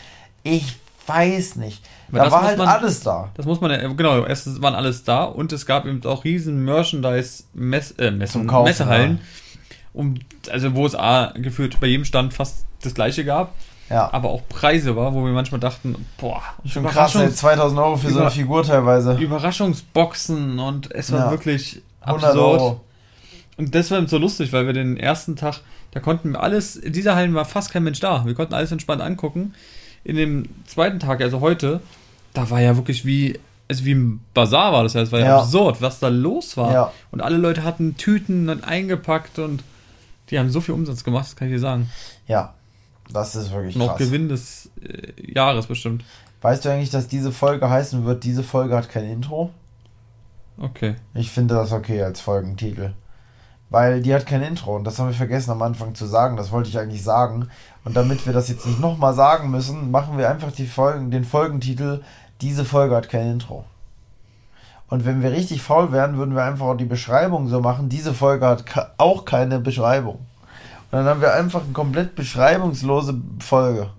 Ich 0.44 0.76
weiß 1.08 1.56
nicht. 1.56 1.82
Aber 2.12 2.20
da 2.26 2.32
war 2.32 2.42
halt 2.44 2.58
man- 2.58 2.68
alles 2.68 3.02
da. 3.02 3.30
Das 3.36 3.46
muss 3.46 3.62
man 3.62 3.72
ja, 3.72 3.88
genau, 3.88 4.26
erstens 4.26 4.62
waren 4.62 4.76
alles 4.76 5.04
da 5.04 5.24
und 5.24 5.54
es 5.54 5.66
gab 5.66 5.86
eben 5.86 6.04
auch 6.06 6.24
riesen 6.24 6.66
Merchandise-Mess, 6.66 7.92
äh, 7.92 8.12
Messehallen, 8.12 9.20
um, 9.94 10.16
also 10.52 10.76
wo 10.76 10.86
es 10.86 10.96
A, 10.96 11.34
gefühlt 11.36 11.80
bei 11.80 11.88
jedem 11.88 12.06
Stand 12.06 12.34
fast 12.34 12.66
das 12.82 12.94
gleiche 12.94 13.26
gab, 13.26 13.54
Ja. 13.90 14.12
aber 14.14 14.30
auch 14.30 14.42
Preise 14.50 14.96
war, 14.96 15.14
wo 15.14 15.26
wir 15.26 15.32
manchmal 15.32 15.60
dachten, 15.60 15.96
boah, 16.18 16.42
Schon 16.66 16.84
krass, 16.86 17.16
ey, 17.16 17.22
Überraschungs 17.22 17.36
2000 17.38 17.80
Euro 17.80 17.98
für 17.98 18.10
so 18.12 18.20
eine 18.22 18.32
Figur 18.32 18.64
teilweise. 18.64 19.16
Überraschungsboxen 19.74 20.60
und 20.60 20.92
es 20.92 21.12
war 21.12 21.26
Ja. 21.26 21.32
wirklich 21.32 21.82
100 22.02 22.30
absurd. 22.32 22.62
Euro. 22.62 22.82
Und 23.58 23.76
das 23.76 23.92
war 23.92 23.98
eben 23.98 24.08
so 24.08 24.18
lustig, 24.18 24.54
weil 24.54 24.66
wir 24.66 24.74
den 24.74 24.96
ersten 24.98 25.36
Tag, 25.36 25.62
da 25.92 26.00
konnten 26.00 26.32
wir 26.34 26.42
alles, 26.42 26.76
in 26.76 26.94
dieser 26.94 27.16
Hallen 27.16 27.34
war 27.34 27.46
fast 27.46 27.72
kein 27.72 27.84
Mensch 27.84 28.00
da. 28.00 28.26
Wir 28.26 28.34
konnten 28.36 28.54
alles 28.54 28.72
entspannt 28.72 29.02
angucken. 29.02 29.54
In 30.04 30.16
dem 30.16 30.46
zweiten 30.66 31.00
Tag, 31.00 31.20
also 31.22 31.42
heute, 31.42 31.82
da 32.34 32.50
war 32.50 32.62
ja 32.62 32.78
wirklich 32.78 33.06
wie, 33.06 33.38
also 33.70 33.84
wie 33.86 33.94
ein 33.96 34.22
Bazar 34.34 34.72
war 34.72 34.84
das 34.84 34.94
ja. 34.94 35.02
Es 35.02 35.12
war 35.12 35.20
ja, 35.20 35.26
Ja. 35.26 35.40
absurd, 35.40 35.82
was 35.82 36.00
da 36.00 36.08
los 36.08 36.56
war. 36.58 36.72
Ja. 36.72 36.92
Und 37.12 37.22
alle 37.22 37.38
Leute 37.38 37.64
hatten 37.64 37.98
Tüten 37.98 38.48
und 38.50 38.64
eingepackt 38.64 39.40
und 39.40 39.64
die 40.30 40.40
haben 40.40 40.50
so 40.52 40.62
viel 40.62 40.76
Umsatz 40.76 41.04
gemacht, 41.04 41.26
das 41.26 41.36
kann 41.36 41.48
ich 41.50 41.56
dir 41.56 41.60
sagen. 41.60 41.90
Ja, 42.28 42.54
das 43.12 43.36
ist 43.36 43.52
wirklich 43.52 43.78
krass. 43.78 43.98
Gewinn 43.98 44.30
des 44.30 44.70
äh, 44.82 45.32
Jahres 45.34 45.68
bestimmt. 45.68 46.04
Weißt 46.42 46.64
du 46.64 46.70
eigentlich, 46.70 46.90
dass 46.90 47.08
diese 47.08 47.32
Folge 47.32 47.70
heißen 47.70 48.06
wird, 48.06 48.24
diese 48.24 48.44
Folge 48.44 48.76
hat 48.76 48.90
kein 48.90 49.06
Intro? 49.06 49.52
Okay. 50.58 50.96
Ich 51.14 51.32
finde 51.32 51.56
das 51.56 51.72
okay 51.72 52.02
als 52.04 52.22
Folgentitel. 52.22 52.94
Weil 53.70 54.02
die 54.02 54.14
hat 54.14 54.26
kein 54.26 54.42
Intro 54.42 54.76
und 54.76 54.84
das 54.84 54.98
haben 54.98 55.08
wir 55.08 55.14
vergessen 55.14 55.52
am 55.52 55.62
Anfang 55.62 55.94
zu 55.96 56.06
sagen. 56.06 56.38
Das 56.38 56.52
wollte 56.52 56.70
ich 56.70 56.80
eigentlich 56.80 57.04
sagen. 57.04 57.50
Und 57.84 57.96
damit 57.96 58.26
wir 58.26 58.34
das 58.34 58.50
jetzt 58.50 58.66
nicht 58.66 58.80
nochmal 58.80 59.14
sagen 59.14 59.52
müssen, 59.52 59.92
machen 59.92 60.18
wir 60.18 60.30
einfach 60.30 60.52
die 60.52 60.66
Folgen, 60.66 61.12
den 61.12 61.24
Folgentitel 61.24 62.02
Diese 62.42 62.66
Folge 62.66 62.96
hat 62.96 63.10
kein 63.10 63.34
Intro. 63.34 63.66
Und 64.88 65.06
wenn 65.06 65.22
wir 65.22 65.32
richtig 65.32 65.62
faul 65.62 65.92
wären, 65.92 66.18
würden 66.18 66.36
wir 66.36 66.44
einfach 66.44 66.66
auch 66.66 66.78
die 66.78 66.86
Beschreibung 66.86 67.48
so 67.48 67.60
machen. 67.60 67.90
Diese 67.90 68.14
Folge 68.14 68.48
hat 68.48 68.66
auch 68.98 69.24
keine 69.24 69.60
Beschreibung. 69.60 70.26
Dann 70.92 71.06
haben 71.06 71.22
wir 71.22 71.34
einfach 71.34 71.64
eine 71.64 71.74
komplett 71.74 72.16
beschreibungslose 72.16 73.20
Folge. 73.40 73.90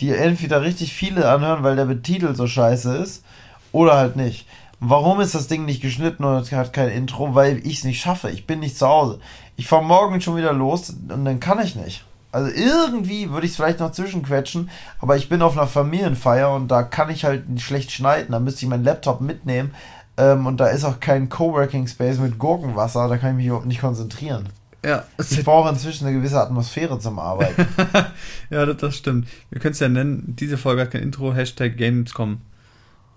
Die 0.00 0.10
entweder 0.10 0.62
richtig 0.62 0.92
viele 0.92 1.28
anhören, 1.28 1.62
weil 1.62 1.76
der 1.76 2.02
Titel 2.02 2.34
so 2.34 2.46
scheiße 2.46 2.96
ist, 2.96 3.24
oder 3.72 3.96
halt 3.96 4.16
nicht. 4.16 4.46
Warum 4.80 5.20
ist 5.20 5.34
das 5.34 5.48
Ding 5.48 5.64
nicht 5.64 5.82
geschnitten 5.82 6.24
und 6.24 6.52
hat 6.52 6.72
kein 6.72 6.88
Intro? 6.88 7.34
Weil 7.34 7.58
ich 7.66 7.78
es 7.78 7.84
nicht 7.84 8.00
schaffe. 8.00 8.30
Ich 8.30 8.46
bin 8.46 8.60
nicht 8.60 8.78
zu 8.78 8.86
Hause. 8.86 9.18
Ich 9.56 9.66
fahre 9.66 9.84
morgen 9.84 10.20
schon 10.20 10.36
wieder 10.36 10.52
los 10.52 10.90
und 10.90 11.24
dann 11.24 11.40
kann 11.40 11.60
ich 11.60 11.74
nicht. 11.74 12.04
Also 12.30 12.50
irgendwie 12.50 13.30
würde 13.30 13.46
ich 13.46 13.52
es 13.52 13.56
vielleicht 13.56 13.80
noch 13.80 13.90
zwischenquetschen, 13.90 14.70
aber 15.00 15.16
ich 15.16 15.28
bin 15.28 15.40
auf 15.42 15.56
einer 15.56 15.66
Familienfeier 15.66 16.52
und 16.52 16.68
da 16.68 16.82
kann 16.82 17.10
ich 17.10 17.24
halt 17.24 17.44
schlecht 17.60 17.90
schneiden. 17.90 18.32
Da 18.32 18.38
müsste 18.38 18.62
ich 18.62 18.68
meinen 18.68 18.84
Laptop 18.84 19.20
mitnehmen 19.20 19.74
ähm, 20.16 20.46
und 20.46 20.58
da 20.58 20.66
ist 20.66 20.84
auch 20.84 21.00
kein 21.00 21.28
Coworking 21.28 21.86
Space 21.88 22.18
mit 22.18 22.38
Gurkenwasser. 22.38 23.08
Da 23.08 23.16
kann 23.16 23.30
ich 23.30 23.36
mich 23.36 23.46
überhaupt 23.46 23.66
nicht 23.66 23.80
konzentrieren. 23.80 24.48
Ja, 24.84 25.04
Ich 25.18 25.44
brauche 25.44 25.68
inzwischen 25.70 26.06
eine 26.06 26.16
gewisse 26.16 26.40
Atmosphäre 26.40 26.98
zum 27.00 27.18
Arbeiten. 27.18 27.66
ja 28.50 28.64
das, 28.64 28.76
das 28.76 28.96
stimmt. 28.96 29.26
Wir 29.50 29.60
können 29.60 29.72
es 29.72 29.80
ja 29.80 29.88
nennen, 29.88 30.36
diese 30.38 30.56
Folge 30.56 30.82
hat 30.82 30.92
kein 30.92 31.02
Intro, 31.02 31.34
Hashtag 31.34 31.76
Gamescom. 31.76 32.40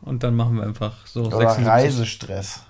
Und 0.01 0.23
dann 0.23 0.35
machen 0.35 0.55
wir 0.57 0.63
einfach 0.63 1.05
so 1.05 1.25
Oder 1.25 1.37
76. 1.51 1.67
Reisestress. 1.67 2.63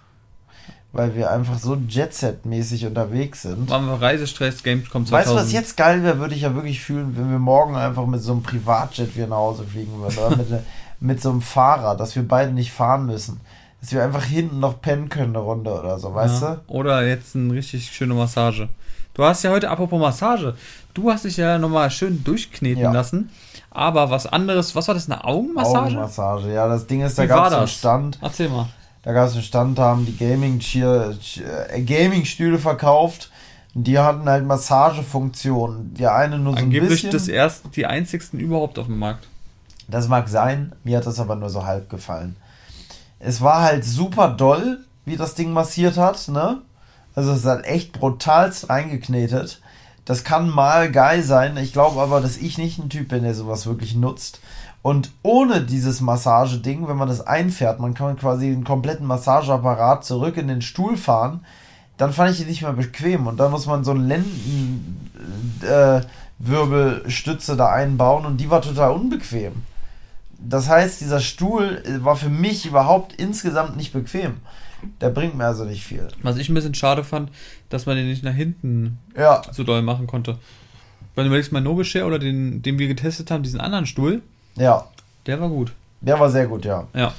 Weil 0.94 1.16
wir 1.16 1.32
einfach 1.32 1.58
so 1.58 1.76
Jet-Set-mäßig 1.88 2.86
unterwegs 2.86 3.44
sind. 3.44 3.70
Machen 3.70 3.88
wir 3.88 4.02
Reisestress, 4.02 4.62
Gamescom 4.62 5.06
2000. 5.06 5.12
Weißt 5.14 5.30
du, 5.32 5.36
was 5.36 5.54
jetzt 5.54 5.78
geil 5.78 6.04
wäre, 6.04 6.20
würde 6.20 6.36
ich 6.36 6.42
ja 6.42 6.54
wirklich 6.54 6.82
fühlen, 6.82 7.16
wenn 7.18 7.32
wir 7.32 7.40
morgen 7.40 7.78
einfach 7.78 8.06
mit 8.06 8.22
so 8.22 8.34
einem 8.34 8.44
Privatjet 8.44 9.16
wieder 9.16 9.28
nach 9.28 9.38
Hause 9.38 9.64
fliegen 9.64 9.98
würden. 10.02 10.18
Oder 10.18 10.36
mit, 10.36 10.50
ne- 10.50 10.64
mit 11.00 11.22
so 11.22 11.30
einem 11.30 11.42
Fahrer, 11.42 11.96
dass 11.96 12.18
wir 12.18 12.28
beide 12.28 12.52
nicht 12.52 12.74
fahren 12.74 13.06
müssen. 13.06 13.40
Dass 13.80 13.94
wir 13.94 14.04
einfach 14.04 14.26
hinten 14.26 14.60
noch 14.60 14.82
pennen 14.82 15.08
können, 15.08 15.30
eine 15.34 15.40
Runde 15.40 15.72
oder 15.74 15.98
so, 15.98 16.14
weißt 16.14 16.42
ja. 16.42 16.62
Oder 16.68 17.08
jetzt 17.08 17.38
eine 17.38 17.54
richtig 17.54 17.90
schöne 17.90 18.14
Massage. 18.14 18.68
Du 19.14 19.24
hast 19.24 19.44
ja 19.44 19.52
heute, 19.52 19.70
apropos 19.70 20.00
Massage, 20.00 20.56
du 20.94 21.12
hast 21.12 21.26
dich 21.26 21.38
ja 21.38 21.58
nochmal 21.58 21.92
schön 21.92 22.24
durchkneten 22.24 22.84
Ja. 22.84 22.92
lassen. 22.92 23.30
Aber 23.70 24.10
was 24.10 24.26
anderes, 24.28 24.76
was 24.76 24.88
war 24.88 24.96
das, 24.96 25.10
eine? 25.10 25.24
Augenmassage? 25.24 25.86
Augenmassage. 25.88 26.54
Ja, 26.54 26.68
das 26.68 26.88
Ding 26.88 27.02
ist, 27.02 27.18
da 27.18 27.26
gab 27.26 27.48
es 27.48 27.54
einen? 27.54 27.68
Stand. 27.68 28.20
Erzähl 28.22 28.50
mal. 28.50 28.68
Da 29.04 29.14
gab 29.14 29.28
es 29.28 29.34
einen 29.34 29.44
Stand, 29.44 29.78
da 29.78 29.84
haben 29.84 30.06
die 30.06 30.16
Gaming 30.16 30.60
äh, 30.60 31.82
Gaming-Stühle 31.82 32.60
verkauft. 32.60 33.32
Die 33.74 33.98
hatten 33.98 34.28
halt 34.28 34.46
Massagefunktionen. 34.46 35.94
Der 35.94 36.14
eine 36.16 36.38
nur 36.38 36.54
so 36.54 36.58
ein 36.60 36.66
Angeblich 36.66 36.90
bisschen. 36.90 37.12
das 37.12 37.28
erste, 37.30 37.70
die 37.70 37.86
einzigsten 37.86 38.40
überhaupt 38.40 38.78
auf 38.78 38.88
dem 38.88 39.00
Markt. 39.00 39.28
Das 39.88 40.08
mag 40.08 40.28
sein, 40.30 40.74
mir 40.84 40.98
hat 40.98 41.06
das 41.06 41.20
aber 41.20 41.36
nur 41.36 41.50
so 41.50 41.66
halb 41.66 41.90
gefallen. 41.90 42.36
Es 43.20 43.42
war 43.42 43.62
halt 43.62 43.86
super 43.86 44.30
doll, 44.30 44.80
wie 45.06 45.16
das 45.18 45.36
Ding 45.36 45.52
massiert 45.54 45.98
hat, 45.98 46.28
ne? 46.28 46.62
Also 47.16 47.32
es 47.32 47.46
hat 47.46 47.66
echt 47.66 47.94
brutalst 47.94 48.70
reingeknetet. 48.70 49.62
Das 50.06 50.24
kann 50.24 50.50
mal 50.50 50.92
geil 50.92 51.24
sein. 51.24 51.58
Ich 51.58 51.74
glaube 51.74 52.02
aber, 52.02 52.22
dass 52.22 52.38
ich 52.38 52.58
nicht 52.58 52.80
ein 52.80 52.90
Typ 52.90 53.10
bin, 53.10 53.24
der 53.24 53.36
sowas 53.36 53.66
wirklich 53.66 53.96
nutzt. 53.96 54.40
Und 54.82 55.12
ohne 55.22 55.62
dieses 55.62 56.02
Massageding, 56.02 56.88
wenn 56.88 56.98
man 56.98 57.08
das 57.08 57.22
einfährt, 57.22 57.80
man 57.80 57.94
kann 57.94 58.18
quasi 58.18 58.48
einen 58.48 58.64
kompletten 58.64 59.06
Massageapparat 59.06 60.04
zurück 60.04 60.38
in 60.38 60.48
den 60.48 60.64
Stuhl 60.64 60.98
fahren, 60.98 61.46
dann 61.98 62.14
fand 62.14 62.32
ich 62.32 62.38
die 62.38 62.46
nicht 62.46 62.64
mehr 62.64 62.74
bequem. 62.74 63.28
Und 63.28 63.40
dann 63.40 63.52
muss 63.52 63.68
man 63.68 63.84
so 63.84 63.92
einen 63.92 64.08
Lendenwirbelstütze 65.62 67.54
äh, 67.54 67.58
da 67.58 67.72
einbauen 67.72 68.26
und 68.26 68.38
die 68.38 68.50
war 68.50 68.64
total 68.64 68.94
unbequem. 68.94 69.54
Das 70.40 70.68
heißt, 70.68 71.00
dieser 71.02 71.20
Stuhl 71.20 71.84
war 72.00 72.16
für 72.16 72.30
mich 72.30 72.66
überhaupt 72.66 73.14
insgesamt 73.14 73.78
nicht 73.78 73.94
bequem. 73.94 74.38
Der 75.00 75.10
bringt 75.10 75.36
mir 75.36 75.46
also 75.46 75.64
nicht 75.66 75.84
viel. 75.84 76.08
Was 76.24 76.38
ich 76.38 76.50
ein 76.50 76.54
bisschen 76.54 76.74
schade 76.74 77.04
fand, 77.04 77.30
dass 77.70 77.86
man 77.86 77.96
den 77.98 78.08
nicht 78.08 78.24
nach 78.24 78.34
hinten 78.34 78.98
Ja, 79.16 79.42
so 79.52 79.64
doll 79.64 79.82
machen 79.82 80.08
konnte. 80.08 80.38
Wenn 81.16 81.26
du 81.26 81.28
überlegst, 81.30 81.52
mein 81.52 81.64
Noble-Share 81.64 82.06
oder 82.06 82.20
den, 82.20 82.62
den 82.62 82.80
wir 82.80 82.88
getestet 82.88 83.32
haben, 83.32 83.44
diesen 83.44 83.60
anderen 83.60 83.86
Stuhl, 83.86 84.22
ja, 84.56 84.88
der 85.26 85.40
war 85.42 85.50
gut. 85.50 85.74
der 86.02 86.20
war 86.20 86.30
sehr 86.30 86.48
gut, 86.48 86.66
ja. 86.66 86.88
Ja. 86.96 87.14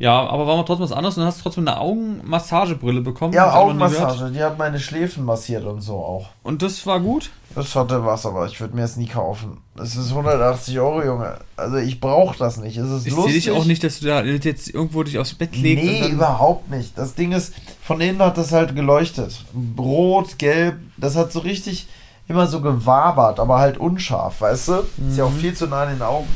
Ja, 0.00 0.26
aber 0.28 0.46
war 0.46 0.56
mal 0.56 0.62
trotzdem 0.62 0.84
was 0.84 0.92
anderes 0.92 1.18
und 1.18 1.24
hast 1.24 1.38
du 1.40 1.42
trotzdem 1.42 1.66
eine 1.66 1.80
Augenmassagebrille 1.80 3.00
bekommen. 3.00 3.32
Ja, 3.34 3.48
ich. 3.48 3.54
Augenmassage, 3.56 4.30
die 4.30 4.40
hat 4.42 4.56
meine 4.56 4.78
Schläfen 4.78 5.24
massiert 5.24 5.64
und 5.64 5.80
so 5.80 5.96
auch. 5.96 6.28
Und 6.44 6.62
das 6.62 6.86
war 6.86 7.00
gut. 7.00 7.30
Das 7.56 7.74
hatte 7.74 8.04
was, 8.04 8.24
aber 8.24 8.46
ich 8.46 8.60
würde 8.60 8.76
mir 8.76 8.82
es 8.84 8.96
nie 8.96 9.08
kaufen. 9.08 9.58
Es 9.76 9.96
ist 9.96 10.10
180 10.10 10.78
Euro, 10.78 11.02
Junge. 11.02 11.38
Also 11.56 11.78
ich 11.78 11.98
brauche 11.98 12.38
das 12.38 12.58
nicht. 12.58 12.76
Es 12.76 12.88
ist 12.88 13.06
Ich 13.06 13.12
sehe 13.12 13.22
lustig. 13.22 13.44
dich 13.46 13.50
auch 13.50 13.64
nicht, 13.64 13.82
dass 13.82 13.98
du 13.98 14.06
da 14.06 14.22
jetzt 14.22 14.68
irgendwo 14.72 15.02
dich 15.02 15.18
aufs 15.18 15.34
Bett 15.34 15.56
legst. 15.56 15.84
Nee, 15.84 16.08
überhaupt 16.10 16.70
nicht. 16.70 16.96
Das 16.96 17.16
Ding 17.16 17.32
ist, 17.32 17.52
von 17.82 18.00
innen 18.00 18.20
hat 18.22 18.38
das 18.38 18.52
halt 18.52 18.76
geleuchtet. 18.76 19.44
Rot, 19.76 20.38
gelb, 20.38 20.76
das 20.96 21.16
hat 21.16 21.32
so 21.32 21.40
richtig 21.40 21.88
immer 22.28 22.46
so 22.46 22.60
gewabert, 22.60 23.40
aber 23.40 23.58
halt 23.58 23.78
unscharf, 23.78 24.42
weißt 24.42 24.68
du? 24.68 24.72
Ist 25.08 25.16
ja 25.16 25.24
auch 25.24 25.30
Mhm. 25.30 25.38
viel 25.38 25.54
zu 25.54 25.66
nah 25.66 25.82
an 25.82 25.88
den 25.88 26.02
Augen. 26.02 26.28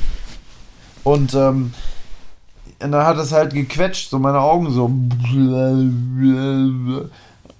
Und 1.04 1.34
ähm, 1.34 1.74
Und 2.82 2.92
dann 2.92 3.06
hat 3.06 3.16
es 3.18 3.32
halt 3.32 3.54
gequetscht, 3.54 4.10
so 4.10 4.18
meine 4.18 4.40
Augen 4.40 4.70
so. 4.70 4.90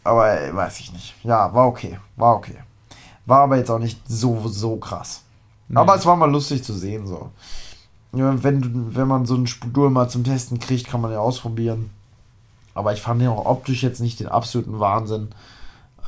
Aber 0.05 0.41
äh, 0.41 0.55
weiß 0.55 0.81
ich 0.81 0.93
nicht. 0.93 1.15
Ja, 1.23 1.53
war 1.55 1.67
okay. 1.67 1.99
War 2.17 2.37
okay. 2.37 2.57
War 3.27 3.41
aber 3.41 3.57
jetzt 3.57 3.71
auch 3.71 3.79
nicht 3.79 4.01
so, 4.07 4.49
so 4.49 4.77
krass. 4.77 5.23
Nee. 5.69 5.79
Aber 5.79 5.95
es 5.95 6.05
war 6.05 6.17
mal 6.17 6.31
lustig 6.31 6.65
zu 6.65 6.73
sehen, 6.73 7.07
so. 7.07 7.31
Wenn, 8.13 8.95
wenn 8.95 9.09
man 9.09 9.25
so 9.25 9.35
einen 9.35 9.47
Stuhl 9.47 9.89
mal 9.89 10.09
zum 10.09 10.25
Testen 10.25 10.59
kriegt, 10.59 10.87
kann 10.87 11.01
man 11.01 11.13
ja 11.13 11.19
ausprobieren. 11.19 11.91
Aber 12.75 12.93
ich 12.93 13.01
fand 13.01 13.23
den 13.23 13.29
auch 13.29 13.47
optisch 13.47 13.83
jetzt 13.83 14.01
nicht 14.01 14.21
den 14.21 14.29
absoluten 14.29 14.81
Wahnsinn. 14.81 15.29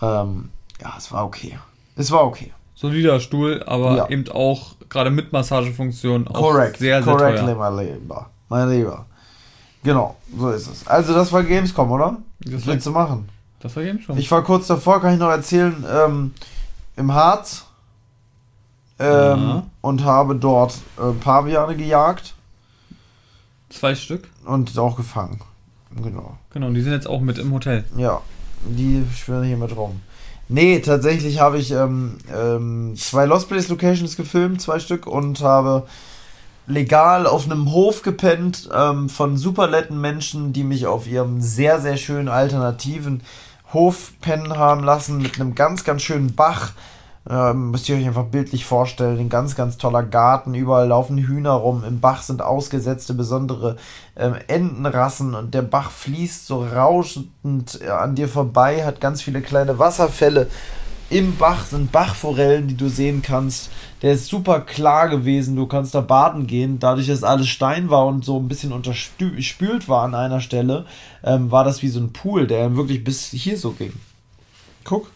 Ähm, 0.02 0.50
ja, 0.82 0.94
es 0.98 1.12
war 1.12 1.24
okay. 1.24 1.58
Es 1.96 2.10
war 2.10 2.24
okay. 2.24 2.52
Solider 2.74 3.20
Stuhl, 3.20 3.62
aber 3.64 3.96
ja. 3.96 4.08
eben 4.08 4.28
auch 4.30 4.74
gerade 4.88 5.10
mit 5.10 5.32
Massagefunktion 5.32 6.28
auch 6.28 6.34
Correct. 6.34 6.78
sehr, 6.78 7.02
sehr 7.02 7.16
Correctly, 7.16 7.54
teuer. 7.54 8.30
Mein 8.48 8.70
Lieber. 8.70 9.06
Genau, 9.82 10.16
so 10.36 10.50
ist 10.50 10.66
es. 10.66 10.86
Also 10.86 11.14
das 11.14 11.32
war 11.32 11.42
Gamescom, 11.42 11.90
oder? 11.90 12.16
Das 12.40 12.54
Was 12.54 12.66
willst 12.66 12.86
du 12.86 12.90
machen? 12.90 13.28
Das 13.60 13.76
war 13.76 13.82
Gamescom. 13.82 14.16
Ich 14.18 14.30
war 14.30 14.42
kurz 14.42 14.66
davor, 14.66 15.00
kann 15.00 15.14
ich 15.14 15.20
noch 15.20 15.30
erzählen, 15.30 15.84
ähm, 15.88 16.34
im 16.96 17.12
Harz 17.12 17.66
ähm, 18.98 19.08
ja. 19.08 19.66
und 19.80 20.04
habe 20.04 20.36
dort 20.36 20.78
äh, 20.98 21.12
Paviane 21.12 21.76
gejagt. 21.76 22.34
Zwei 23.68 23.94
Stück? 23.94 24.28
Und 24.44 24.78
auch 24.78 24.96
gefangen. 24.96 25.40
Genau. 26.02 26.38
Genau, 26.50 26.70
die 26.70 26.80
sind 26.80 26.92
jetzt 26.92 27.08
auch 27.08 27.20
mit 27.20 27.38
im 27.38 27.52
Hotel. 27.52 27.84
Ja, 27.96 28.20
die 28.64 29.04
schwirren 29.14 29.44
hier 29.44 29.56
mit 29.56 29.76
rum. 29.76 30.00
Nee, 30.48 30.80
tatsächlich 30.80 31.40
habe 31.40 31.58
ich 31.58 31.70
ähm, 31.70 32.18
ähm, 32.32 32.94
zwei 32.96 33.24
Lost 33.24 33.48
Place 33.48 33.68
Locations 33.68 34.16
gefilmt, 34.16 34.60
zwei 34.60 34.78
Stück, 34.78 35.06
und 35.06 35.40
habe 35.40 35.86
legal 36.66 37.26
auf 37.26 37.44
einem 37.44 37.72
Hof 37.72 38.02
gepennt 38.02 38.68
ähm, 38.74 39.08
von 39.08 39.36
superletten 39.36 40.00
Menschen, 40.00 40.52
die 40.52 40.64
mich 40.64 40.86
auf 40.86 41.06
ihrem 41.06 41.40
sehr, 41.40 41.80
sehr 41.80 41.96
schönen 41.96 42.28
alternativen 42.28 43.22
Hof 43.72 44.12
pennen 44.20 44.56
haben 44.56 44.84
lassen 44.84 45.18
mit 45.18 45.40
einem 45.40 45.54
ganz, 45.54 45.84
ganz 45.84 46.02
schönen 46.02 46.34
Bach 46.34 46.72
ähm, 47.28 47.70
müsst 47.70 47.88
ihr 47.88 47.96
euch 47.96 48.06
einfach 48.06 48.26
bildlich 48.26 48.66
vorstellen. 48.66 49.18
Ein 49.18 49.28
ganz, 49.30 49.56
ganz 49.56 49.78
toller 49.78 50.02
Garten. 50.02 50.54
Überall 50.54 50.88
laufen 50.88 51.16
Hühner 51.16 51.52
rum. 51.52 51.82
Im 51.86 52.00
Bach 52.00 52.22
sind 52.22 52.42
ausgesetzte 52.42 53.14
besondere 53.14 53.76
ähm, 54.14 54.34
Entenrassen 54.46 55.34
und 55.34 55.54
der 55.54 55.62
Bach 55.62 55.90
fließt 55.90 56.46
so 56.46 56.64
rauschend 56.64 57.30
äh, 57.80 57.88
an 57.88 58.14
dir 58.14 58.28
vorbei, 58.28 58.84
hat 58.84 59.00
ganz 59.00 59.22
viele 59.22 59.40
kleine 59.40 59.78
Wasserfälle. 59.78 60.48
Im 61.10 61.36
Bach 61.36 61.66
sind 61.66 61.92
Bachforellen, 61.92 62.66
die 62.66 62.76
du 62.76 62.88
sehen 62.88 63.22
kannst. 63.22 63.70
Der 64.02 64.14
ist 64.14 64.26
super 64.26 64.60
klar 64.60 65.08
gewesen. 65.08 65.54
Du 65.54 65.66
kannst 65.66 65.94
da 65.94 66.00
baden 66.00 66.46
gehen. 66.46 66.78
Dadurch, 66.78 67.08
dass 67.08 67.22
alles 67.22 67.48
Stein 67.48 67.90
war 67.90 68.06
und 68.06 68.24
so 68.24 68.38
ein 68.38 68.48
bisschen 68.48 68.72
unterspült 68.72 69.88
war 69.88 70.04
an 70.04 70.14
einer 70.14 70.40
Stelle, 70.40 70.86
ähm, 71.22 71.50
war 71.50 71.64
das 71.64 71.82
wie 71.82 71.88
so 71.88 72.00
ein 72.00 72.12
Pool, 72.12 72.46
der 72.46 72.76
wirklich 72.76 73.04
bis 73.04 73.26
hier 73.26 73.58
so 73.58 73.72
ging. 73.72 73.92
Guck. 74.84 75.10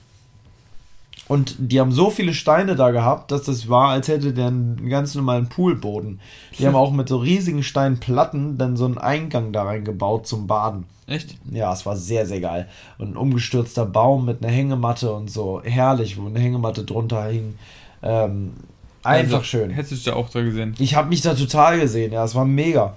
Und 1.29 1.57
die 1.59 1.79
haben 1.79 1.93
so 1.93 2.11
viele 2.11 2.33
Steine 2.33 2.75
da 2.75 2.91
gehabt, 2.91 3.31
dass 3.31 3.43
das 3.43 3.69
war, 3.69 3.91
als 3.91 4.09
hätte 4.09 4.33
der 4.33 4.47
einen 4.47 4.89
ganz 4.89 5.15
normalen 5.15 5.49
Poolboden. 5.49 6.21
Die 6.59 6.67
haben 6.67 6.75
auch 6.75 6.91
mit 6.91 7.09
so 7.09 7.19
riesigen 7.19 7.63
Steinplatten 7.63 8.57
dann 8.57 8.77
so 8.77 8.87
einen 8.87 8.99
Eingang 8.99 9.53
da 9.53 9.65
reingebaut 9.65 10.27
zum 10.27 10.47
Baden. 10.47 10.85
Echt? 11.07 11.37
Ja, 11.51 11.73
es 11.73 11.85
war 11.87 11.97
sehr, 11.97 12.27
sehr 12.27 12.41
geil. 12.41 12.69
Und 12.97 13.13
ein 13.13 13.17
umgestürzter 13.17 13.85
Baum 13.85 14.25
mit 14.25 14.43
einer 14.43 14.53
Hängematte 14.53 15.13
und 15.13 15.31
so. 15.31 15.63
Herrlich, 15.63 16.19
wo 16.19 16.27
eine 16.27 16.39
Hängematte 16.39 16.85
drunter 16.85 17.27
hing. 17.27 17.59
Ähm, 18.03 18.55
einfach 19.03 19.39
also, 19.39 19.45
schön. 19.45 19.71
Hättest 19.71 19.93
du 19.93 19.97
dich 19.97 20.05
da 20.05 20.15
auch 20.15 20.31
da 20.31 20.43
gesehen? 20.43 20.75
Ich 20.79 20.95
habe 20.95 21.09
mich 21.09 21.21
da 21.21 21.35
total 21.35 21.79
gesehen, 21.79 22.13
ja, 22.13 22.25
es 22.25 22.35
war 22.35 22.45
mega. 22.45 22.95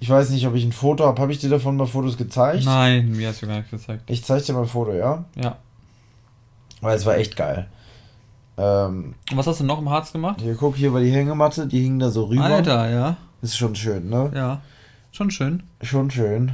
Ich 0.00 0.08
weiß 0.08 0.30
nicht, 0.30 0.46
ob 0.46 0.54
ich 0.54 0.64
ein 0.64 0.72
Foto 0.72 1.04
habe. 1.04 1.20
Habe 1.20 1.32
ich 1.32 1.38
dir 1.38 1.50
davon 1.50 1.76
mal 1.76 1.86
Fotos 1.86 2.16
gezeigt? 2.16 2.64
Nein, 2.64 3.12
mir 3.12 3.28
hast 3.28 3.42
du 3.42 3.46
gar 3.46 3.58
nicht 3.58 3.70
gezeigt. 3.70 4.04
Ich 4.08 4.24
zeige 4.24 4.42
dir 4.42 4.52
mal 4.54 4.62
ein 4.62 4.68
Foto, 4.68 4.94
ja? 4.94 5.24
Ja. 5.36 5.58
Weil 6.80 6.96
es 6.96 7.06
war 7.06 7.16
echt 7.16 7.36
geil. 7.36 7.68
Ähm, 8.56 9.14
Und 9.30 9.36
was 9.36 9.46
hast 9.46 9.60
du 9.60 9.64
noch 9.64 9.78
im 9.78 9.90
Harz 9.90 10.12
gemacht? 10.12 10.40
Hier, 10.40 10.54
guck, 10.54 10.76
hier 10.76 10.92
war 10.92 11.00
die 11.00 11.10
Hängematte, 11.10 11.66
die 11.66 11.82
hing 11.82 11.98
da 11.98 12.10
so 12.10 12.24
rüber. 12.24 12.44
Alter, 12.44 12.90
ja. 12.90 13.16
Ist 13.42 13.56
schon 13.56 13.74
schön, 13.74 14.08
ne? 14.10 14.30
Ja, 14.34 14.60
schon 15.12 15.30
schön. 15.30 15.62
Schon 15.82 16.10
schön. 16.10 16.52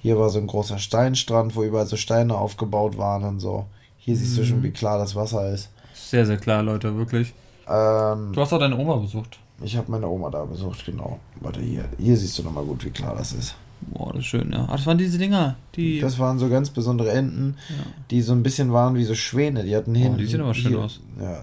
Hier 0.00 0.18
war 0.18 0.28
so 0.30 0.38
ein 0.38 0.46
großer 0.46 0.78
Steinstrand, 0.78 1.56
wo 1.56 1.62
überall 1.62 1.86
so 1.86 1.96
Steine 1.96 2.34
aufgebaut 2.34 2.98
waren 2.98 3.24
und 3.24 3.40
so. 3.40 3.66
Hier 3.96 4.16
siehst 4.16 4.38
du 4.38 4.44
schon, 4.44 4.58
mhm. 4.58 4.64
wie 4.64 4.70
klar 4.70 4.98
das 4.98 5.16
Wasser 5.16 5.50
ist. 5.50 5.70
Sehr, 5.94 6.24
sehr 6.24 6.36
klar, 6.36 6.62
Leute, 6.62 6.96
wirklich. 6.96 7.34
Ähm, 7.66 8.32
du 8.32 8.40
hast 8.40 8.52
auch 8.52 8.58
deine 8.58 8.76
Oma 8.76 8.96
besucht. 8.96 9.38
Ich 9.60 9.76
habe 9.76 9.90
meine 9.90 10.06
Oma 10.06 10.30
da 10.30 10.44
besucht, 10.44 10.86
genau. 10.86 11.18
Warte, 11.40 11.60
hier, 11.60 11.84
hier 11.98 12.16
siehst 12.16 12.38
du 12.38 12.42
nochmal 12.42 12.64
gut, 12.64 12.84
wie 12.84 12.90
klar 12.90 13.16
das 13.16 13.32
ist. 13.32 13.56
Boah, 13.80 14.12
das 14.12 14.20
ist 14.20 14.26
schön, 14.26 14.52
ja. 14.52 14.66
Ach, 14.68 14.76
das 14.76 14.86
waren 14.86 14.98
diese 14.98 15.18
Dinger, 15.18 15.56
die. 15.74 16.00
Das 16.00 16.18
waren 16.18 16.38
so 16.38 16.48
ganz 16.48 16.70
besondere 16.70 17.10
Enten, 17.12 17.56
ja. 17.68 17.76
die 18.10 18.22
so 18.22 18.32
ein 18.32 18.42
bisschen 18.42 18.72
waren 18.72 18.94
wie 18.94 19.04
so 19.04 19.14
Schwäne. 19.14 19.64
Die 19.64 19.74
hatten 19.76 19.94
hinten. 19.94 20.14
Oh, 20.14 20.18
die 20.18 20.26
sehen 20.26 20.40
aber 20.40 20.54
schön 20.54 20.72
hier, 20.72 20.80
aus. 20.80 21.00
Ja. 21.20 21.42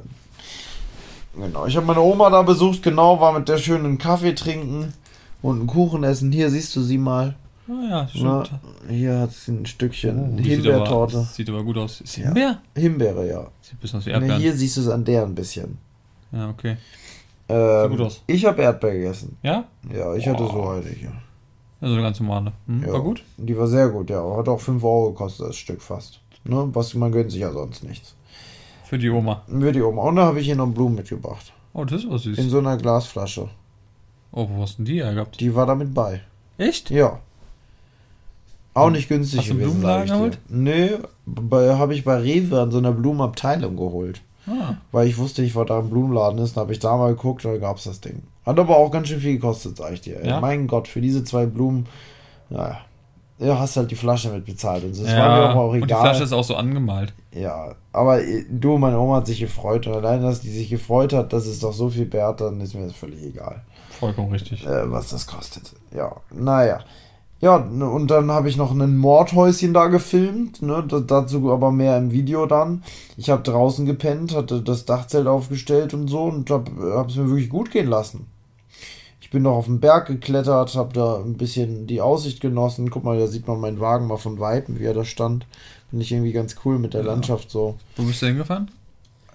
Genau. 1.38 1.65
Ich 1.65 1.76
habe 1.76 1.86
meine 1.86 2.02
Oma 2.02 2.30
da 2.30 2.41
besucht, 2.41 2.82
genau, 2.84 3.19
war 3.19 3.38
mit 3.38 3.50
der 3.50 3.58
schönen 3.58 3.98
Kaffee 3.98 4.34
trinken 4.34 4.93
und 5.41 5.60
einen 5.60 5.67
Kuchen 5.67 6.04
essen. 6.04 6.32
Hier 6.32 6.50
siehst 6.50 6.76
du 6.76 6.82
sie 6.82 6.98
mal. 6.98 7.36
Ah 7.67 7.89
ja, 7.89 8.08
stimmt. 8.08 8.52
Na, 8.88 8.93
hier 8.93 9.19
hat 9.19 9.32
sie 9.32 9.52
ein 9.52 9.65
Stückchen 9.65 10.38
oh, 10.38 10.41
Himbeertorte. 10.41 11.21
Sieht, 11.21 11.36
sieht 11.36 11.50
aber 11.50 11.63
gut 11.63 11.78
aus. 11.78 12.02
Ist 12.02 12.15
Himbeer? 12.15 12.60
Ja. 12.76 12.82
Himbeere, 12.82 13.28
ja. 13.28 13.48
Sieht 13.62 13.74
ein 13.74 13.78
bisschen 13.80 14.00
aus 14.00 14.06
wie 14.06 14.12
Erdbeeren. 14.12 14.39
hier 14.39 14.54
siehst 14.54 14.78
du 14.78 14.82
es 14.82 14.88
an 14.88 15.04
der 15.04 15.24
ein 15.24 15.34
bisschen. 15.34 15.78
Ja, 16.32 16.50
okay. 16.50 16.78
Ähm, 17.50 17.82
Sieht 17.82 17.98
gut 17.98 18.06
aus. 18.06 18.24
Ich 18.28 18.45
habe 18.45 18.62
Erdbeer 18.62 18.93
gegessen. 18.93 19.38
Ja? 19.41 19.65
Ja, 19.91 20.13
ich 20.15 20.28
oh. 20.28 20.34
hatte 20.34 20.43
so 20.45 20.69
eine 20.69 20.89
hier. 20.89 21.12
Also 21.86 21.98
eine 21.98 22.04
ganz 22.04 22.19
normale. 22.19 22.52
Hm, 22.65 22.82
ja, 22.82 22.93
war 22.93 23.02
gut? 23.04 23.21
Die 23.38 23.56
war 23.56 23.67
sehr 23.67 23.89
gut, 23.89 24.10
ja. 24.10 24.38
Hat 24.38 24.50
auch 24.50 24.60
5 24.60 24.84
Euro 24.84 25.12
gekostet, 25.12 25.50
das 25.50 25.56
Stück 25.56 25.84
fast. 25.84 26.19
Ne? 26.43 26.67
Was, 26.74 26.95
man 26.95 27.12
gönnt 27.12 27.30
sich 27.32 27.41
ja 27.41 27.52
sonst 27.52 27.84
nichts. 27.84 28.15
Für 28.86 28.98
die 28.98 29.12
Oma. 29.12 29.43
Für 29.48 29.71
die 29.71 29.84
Oma. 29.84 30.02
Und 30.02 30.15
da 30.15 30.24
habe 30.24 30.39
ich 30.39 30.48
hier 30.48 30.56
noch 30.56 30.65
Blumen 30.65 30.95
mitgebracht. 30.95 31.54
Oh, 31.74 31.86
das 31.86 32.04
ist 32.04 32.10
was 32.10 32.24
süß. 32.24 32.39
In 32.39 32.50
so 32.50 32.58
einer 32.58 32.78
Glasflasche. 32.78 33.50
Oh, 34.32 34.48
wo 34.50 34.63
hast 34.63 34.80
du 34.80 34.84
denn 34.84 34.86
die 34.86 35.04
hergehabt? 35.04 35.39
Die 35.39 35.54
war 35.54 35.67
damit 35.67 35.93
bei. 35.93 36.21
Echt? 36.58 36.89
Ja. 36.89 37.19
Auch 38.74 38.89
nicht 38.89 39.08
günstig 39.08 39.41
Hast 39.41 39.50
gewesen, 39.50 39.82
sag 39.82 40.06
ich 40.06 40.12
dir. 40.12 40.32
Nee, 40.50 40.89
habe 41.52 41.93
ich 41.93 42.04
bei 42.04 42.17
Rewe 42.17 42.62
an 42.62 42.71
so 42.71 42.80
einer 42.80 42.93
Blumenabteilung 42.93 43.78
geholt. 43.78 44.21
Ah. 44.47 44.75
Weil 44.91 45.08
ich 45.08 45.17
wusste 45.17 45.41
nicht, 45.41 45.55
was 45.55 45.67
da 45.67 45.79
im 45.79 45.89
Blumenladen 45.89 46.39
ist. 46.39 46.55
Dann 46.55 46.63
habe 46.63 46.73
ich 46.73 46.79
da 46.79 46.95
mal 46.97 47.15
geguckt, 47.15 47.45
da 47.45 47.58
gab 47.58 47.77
es 47.77 47.86
das 47.86 48.01
Ding. 48.01 48.23
Hat 48.45 48.60
aber 48.60 48.77
auch 48.77 48.91
ganz 48.91 49.08
schön 49.08 49.19
viel 49.19 49.34
gekostet, 49.34 49.77
sag 49.77 49.93
ich 49.93 50.01
dir. 50.01 50.23
Ja? 50.23 50.39
Mein 50.39 50.67
Gott, 50.67 50.88
für 50.88 51.01
diese 51.01 51.23
zwei 51.23 51.45
Blumen, 51.45 51.88
naja. 52.49 52.79
Ja, 53.38 53.60
hast 53.60 53.75
halt 53.75 53.91
die 53.91 53.95
Flasche 53.95 54.29
mit 54.29 54.45
bezahlt. 54.45 54.86
Und 54.86 54.91
das 54.97 55.12
ja, 55.12 55.17
war 55.17 55.53
mir 55.53 55.60
auch 55.60 55.73
egal. 55.73 55.81
Und 55.81 55.91
die 55.91 55.95
Flasche 55.95 56.23
ist 56.23 56.31
auch 56.31 56.43
so 56.43 56.55
angemalt. 56.55 57.13
Ja, 57.34 57.75
aber 57.91 58.21
äh, 58.21 58.45
du, 58.49 58.77
meine 58.77 58.97
Oma 58.97 59.17
hat 59.17 59.27
sich 59.27 59.39
gefreut. 59.39 59.88
Und 59.88 59.93
allein, 59.93 60.21
dass 60.21 60.39
die 60.39 60.51
sich 60.51 60.69
gefreut 60.69 61.12
hat, 61.12 61.34
dass 61.34 61.45
es 61.45 61.60
doch 61.60 61.73
so 61.73 61.89
viel 61.89 62.12
wert, 62.13 62.39
dann 62.39 62.62
ist 62.62 62.75
mir 62.75 62.86
das 62.86 62.95
völlig 62.95 63.21
egal. 63.23 63.62
Vollkommen 63.99 64.31
richtig. 64.31 64.65
Äh, 64.65 64.89
was 64.89 65.10
das 65.10 65.27
kostet. 65.27 65.73
Ja, 65.93 66.15
naja. 66.31 66.79
Ja, 67.45 67.58
und 67.58 68.08
dann 68.08 68.31
habe 68.31 68.49
ich 68.49 68.58
noch 68.58 68.71
ein 68.71 68.97
Mordhäuschen 68.97 69.71
da 69.71 69.86
gefilmt, 69.86 70.63
ne, 70.63 70.84
dazu 71.05 71.51
aber 71.51 71.71
mehr 71.71 71.95
im 71.95 72.10
Video 72.10 72.47
dann. 72.47 72.81
Ich 73.17 73.29
habe 73.29 73.43
draußen 73.43 73.86
gepennt, 73.86 74.36
hatte 74.36 74.63
das 74.63 74.86
Dachzelt 74.86 75.27
aufgestellt 75.27 75.93
und 75.93 76.08
so 76.08 76.23
und 76.23 76.49
habe 76.49 77.05
es 77.08 77.15
mir 77.15 77.27
wirklich 77.29 77.49
gut 77.49 77.69
gehen 77.69 77.86
lassen. 77.86 78.25
Ich 79.21 79.29
bin 79.29 79.43
noch 79.43 79.58
auf 79.58 79.65
den 79.65 79.79
Berg 79.79 80.08
geklettert, 80.08 80.73
habe 80.73 80.91
da 80.93 81.17
ein 81.17 81.38
bisschen 81.38 81.86
die 81.86 82.01
Aussicht 82.01 82.41
genossen. 82.41 82.89
Guck 82.89 83.03
mal, 83.03 83.19
da 83.19 83.27
sieht 83.27 83.47
man 83.47 83.60
meinen 83.60 83.79
Wagen 83.79 84.08
mal 84.08 84.17
von 84.17 84.39
Weitem, 84.39 84.79
wie 84.79 84.86
er 84.86 84.95
da 84.95 85.05
stand. 85.05 85.45
Finde 85.91 86.03
ich 86.03 86.12
irgendwie 86.12 86.34
ganz 86.34 86.55
cool 86.65 86.79
mit 86.79 86.95
der 86.95 87.01
ja. 87.01 87.12
Landschaft 87.12 87.51
so. 87.51 87.75
Wo 87.95 88.01
bist 88.05 88.23
du 88.23 88.25
hingefahren? 88.25 88.71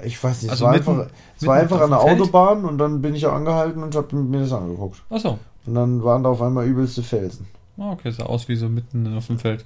Ich 0.03 0.21
weiß 0.21 0.43
nicht, 0.43 0.51
also 0.51 0.65
es 0.65 0.67
war 0.67 0.73
mitten, 0.73 0.91
einfach, 0.91 1.15
es 1.37 1.47
war 1.47 1.55
einfach 1.55 1.81
an 1.81 1.91
der 1.91 2.01
Autobahn 2.01 2.65
und 2.65 2.79
dann 2.79 3.03
bin 3.03 3.15
ich 3.15 3.29
angehalten 3.29 3.85
und 3.85 3.95
habe 3.95 4.17
mir 4.17 4.41
das 4.41 4.53
angeguckt. 4.53 5.01
Ach 5.11 5.21
so. 5.21 5.39
Und 5.65 5.77
dann 5.77 6.03
waren 6.03 6.25
da 6.25 6.31
auf 6.31 6.43
einmal 6.43 6.67
übelste 6.67 7.05
Felsen. 7.05 7.47
Ah, 7.79 7.93
okay, 7.93 8.11
sah 8.11 8.25
aus 8.25 8.49
wie 8.49 8.57
so 8.57 8.69
mitten 8.69 9.17
auf 9.17 9.27
dem 9.27 9.39
Feld. 9.39 9.65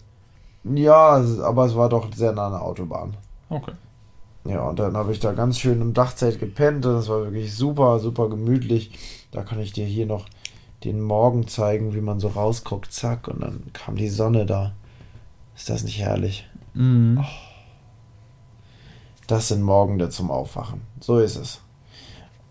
Ja, 0.65 1.23
aber 1.43 1.67
es 1.67 1.75
war 1.75 1.89
doch 1.89 2.13
sehr 2.15 2.33
nah 2.33 2.47
an 2.47 2.53
der 2.53 2.63
Autobahn. 2.63 3.17
Okay. 3.51 3.73
Ja, 4.47 4.69
und 4.69 4.79
dann 4.79 4.97
habe 4.97 5.13
ich 5.13 5.21
da 5.21 5.33
ganz 5.33 5.59
schön 5.59 5.81
im 5.81 5.95
Dachzelt 5.95 6.39
gepennt. 6.39 6.85
Das 6.85 7.09
war 7.09 7.23
wirklich 7.23 7.55
super, 7.55 7.99
super 7.99 8.29
gemütlich. 8.29 8.93
Da 9.31 9.43
kann 9.43 9.59
ich 9.59 9.73
dir 9.73 9.87
hier 9.87 10.07
noch 10.07 10.27
den 10.85 11.01
Morgen 11.01 11.49
zeigen, 11.49 11.95
wie 11.95 12.01
man 12.01 12.21
so 12.21 12.29
rausguckt. 12.29 12.93
Zack, 12.93 13.29
und 13.29 13.43
dann 13.43 13.73
kam 13.73 13.97
die 13.97 14.11
Sonne 14.11 14.45
da. 14.45 14.75
Ist 15.57 15.71
das 15.71 15.85
nicht 15.85 15.99
herrlich? 15.99 16.49
Mhm. 16.75 17.21
Oh. 17.21 17.27
Das 19.27 19.49
sind 19.49 19.63
Morgende 19.63 20.11
zum 20.11 20.31
Aufwachen. 20.31 20.83
So 21.01 21.19
ist 21.19 21.37
es. 21.37 21.61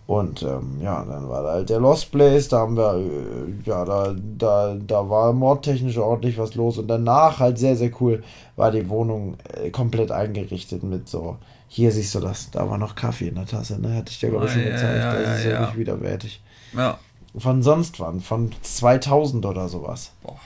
Und 0.05 0.43
ähm, 0.43 0.79
ja, 0.81 1.03
dann 1.05 1.29
war 1.29 1.43
da 1.43 1.51
halt 1.53 1.69
der 1.69 1.79
Lost 1.79 2.11
Place, 2.11 2.49
da 2.49 2.59
haben 2.59 2.75
wir, 2.75 2.95
äh, 2.95 3.53
ja, 3.63 3.85
da, 3.85 4.13
da, 4.37 4.75
da 4.75 5.09
war 5.09 5.31
mordtechnisch 5.31 5.97
ordentlich 5.97 6.37
was 6.37 6.55
los. 6.55 6.77
Und 6.77 6.87
danach 6.87 7.39
halt 7.39 7.57
sehr, 7.57 7.77
sehr 7.77 7.91
cool 8.01 8.21
war 8.57 8.71
die 8.71 8.89
Wohnung 8.89 9.37
äh, 9.53 9.69
komplett 9.69 10.11
eingerichtet 10.11 10.83
mit 10.83 11.07
so, 11.07 11.37
hier 11.69 11.91
siehst 11.91 12.13
du 12.15 12.19
das, 12.19 12.51
da 12.51 12.69
war 12.69 12.77
noch 12.77 12.95
Kaffee 12.95 13.29
in 13.29 13.35
der 13.35 13.45
Tasse, 13.45 13.79
ne? 13.79 13.95
Hatte 13.95 14.11
ich 14.11 14.19
dir, 14.19 14.29
glaube 14.29 14.45
ich, 14.45 14.51
schon 14.51 14.63
gezeigt. 14.63 15.03
Ja, 15.03 15.13
ja, 15.13 15.21
das 15.21 15.39
ist 15.39 15.45
ja, 15.45 15.61
nicht 15.61 15.77
widerwärtig. 15.77 16.41
Ja. 16.75 16.97
von 17.37 17.63
sonst 17.63 17.99
wann, 17.99 18.19
von 18.19 18.51
2000 18.61 19.45
oder 19.45 19.69
sowas. 19.69 20.11
Boah. 20.21 20.37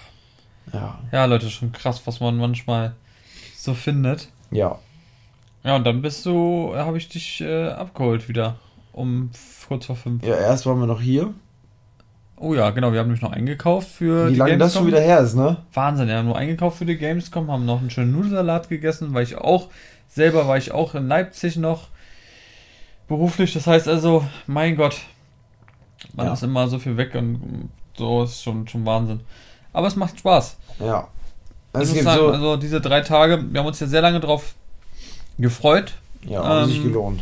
Ja. 0.72 1.00
Ja, 1.12 1.26
Leute, 1.26 1.50
schon 1.50 1.72
krass, 1.72 2.02
was 2.06 2.20
man 2.20 2.38
manchmal 2.38 2.96
so 3.56 3.74
findet. 3.74 4.30
Ja. 4.52 4.78
Ja, 5.64 5.76
und 5.76 5.84
dann 5.86 6.02
bist 6.02 6.26
du, 6.26 6.74
habe 6.76 6.98
ich 6.98 7.10
dich 7.10 7.42
äh, 7.42 7.70
abgeholt 7.70 8.30
wieder. 8.30 8.56
Um 8.98 9.30
kurz 9.68 9.86
vor 9.86 9.96
fünf. 9.96 10.24
Ja, 10.26 10.36
erst 10.36 10.66
waren 10.66 10.80
wir 10.80 10.88
noch 10.88 11.02
hier. 11.02 11.34
Oh 12.40 12.54
ja, 12.54 12.70
genau, 12.72 12.92
wir 12.94 13.00
haben 13.00 13.08
nämlich 13.08 13.22
noch 13.22 13.32
eingekauft 13.32 13.88
für 13.90 14.30
Wie 14.30 14.36
lange 14.36 14.58
das 14.58 14.74
schon 14.74 14.88
wieder 14.88 15.02
her 15.02 15.20
ist, 15.20 15.36
ne? 15.36 15.58
Wahnsinn, 15.74 16.08
ja, 16.08 16.22
nur 16.24 16.38
eingekauft 16.38 16.78
für 16.78 16.86
die 16.86 16.98
Gamescom, 16.98 17.52
haben 17.52 17.66
noch 17.66 17.80
einen 17.80 17.90
schönen 17.90 18.12
Nudelsalat 18.12 18.70
gegessen, 18.70 19.14
weil 19.14 19.24
ich 19.24 19.36
auch, 19.38 19.70
selber 20.08 20.48
war 20.48 20.58
ich 20.58 20.72
auch 20.72 20.96
in 20.96 21.08
Leipzig 21.08 21.58
noch 21.58 21.88
beruflich. 23.08 23.54
Das 23.54 23.68
heißt 23.68 23.88
also, 23.88 24.24
mein 24.46 24.76
Gott, 24.76 24.98
man 26.14 26.28
Ja. 26.28 26.34
ist 26.34 26.44
immer 26.44 26.68
so 26.68 26.80
viel 26.80 26.98
weg 26.98 27.16
und 27.16 27.70
so 27.98 28.24
ist 28.24 28.44
schon, 28.44 28.68
schon 28.68 28.86
Wahnsinn. 28.86 29.22
Aber 29.74 29.88
es 29.88 29.96
macht 29.96 30.20
Spaß. 30.20 30.58
Ja. 30.80 31.08
Ich 31.76 31.82
Es 31.82 32.04
sagen, 32.04 32.20
so. 32.20 32.28
also 32.30 32.58
diese 32.58 32.82
drei 32.82 33.02
Tage, 33.02 33.44
wir 33.52 33.60
haben 33.60 33.68
uns 33.68 33.80
ja 33.80 33.88
sehr 33.88 34.02
lange 34.02 34.20
drauf 34.20 34.56
gefreut. 35.38 35.94
ja, 36.24 36.44
haben 36.44 36.68
sich 36.68 36.78
ähm, 36.78 36.84
gelohnt. 36.84 37.22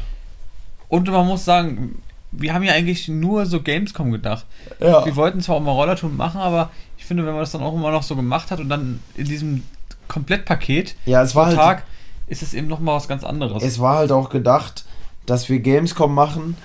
Und 0.96 1.10
man 1.10 1.28
muss 1.28 1.44
sagen, 1.44 2.02
wir 2.32 2.54
haben 2.54 2.64
ja 2.64 2.72
eigentlich 2.72 3.10
nur 3.10 3.46
so 3.46 3.62
Gamescom 3.62 4.12
gedacht. 4.12 4.46
Ja. 4.80 5.06
Wir 5.06 5.16
wollten 5.18 5.42
zwar 5.42 5.58
auch 5.58 5.62
mal 5.62 5.72
Rollertour 5.72 6.10
machen, 6.10 6.40
aber 6.40 6.70
ich 6.98 7.04
finde, 7.04 7.26
wenn 7.26 7.34
man 7.34 7.42
das 7.42 7.52
dann 7.52 7.62
auch 7.62 7.74
immer 7.74 7.92
noch 7.92 8.04
so 8.04 8.16
gemacht 8.16 8.50
hat 8.50 8.62
und 8.62 8.70
dann 8.70 9.02
in 9.16 9.26
diesem 9.26 9.64
Komplettpaket 10.08 10.96
Ja, 11.06 11.22
es 11.22 11.36
war 11.36 11.48
halt. 11.48 11.58
Tag 11.58 11.84
ist 12.28 12.42
es 12.42 12.54
eben 12.54 12.68
nochmal 12.68 12.96
was 12.96 13.10
ganz 13.10 13.26
anderes. 13.26 13.62
Es 13.62 13.80
war 13.82 13.98
halt 13.98 14.14
auch 14.14 14.30
gedacht, 14.30 14.86
dass 15.26 15.50
wir 15.50 15.60
Gamescom 15.60 16.14
machen 16.14 16.56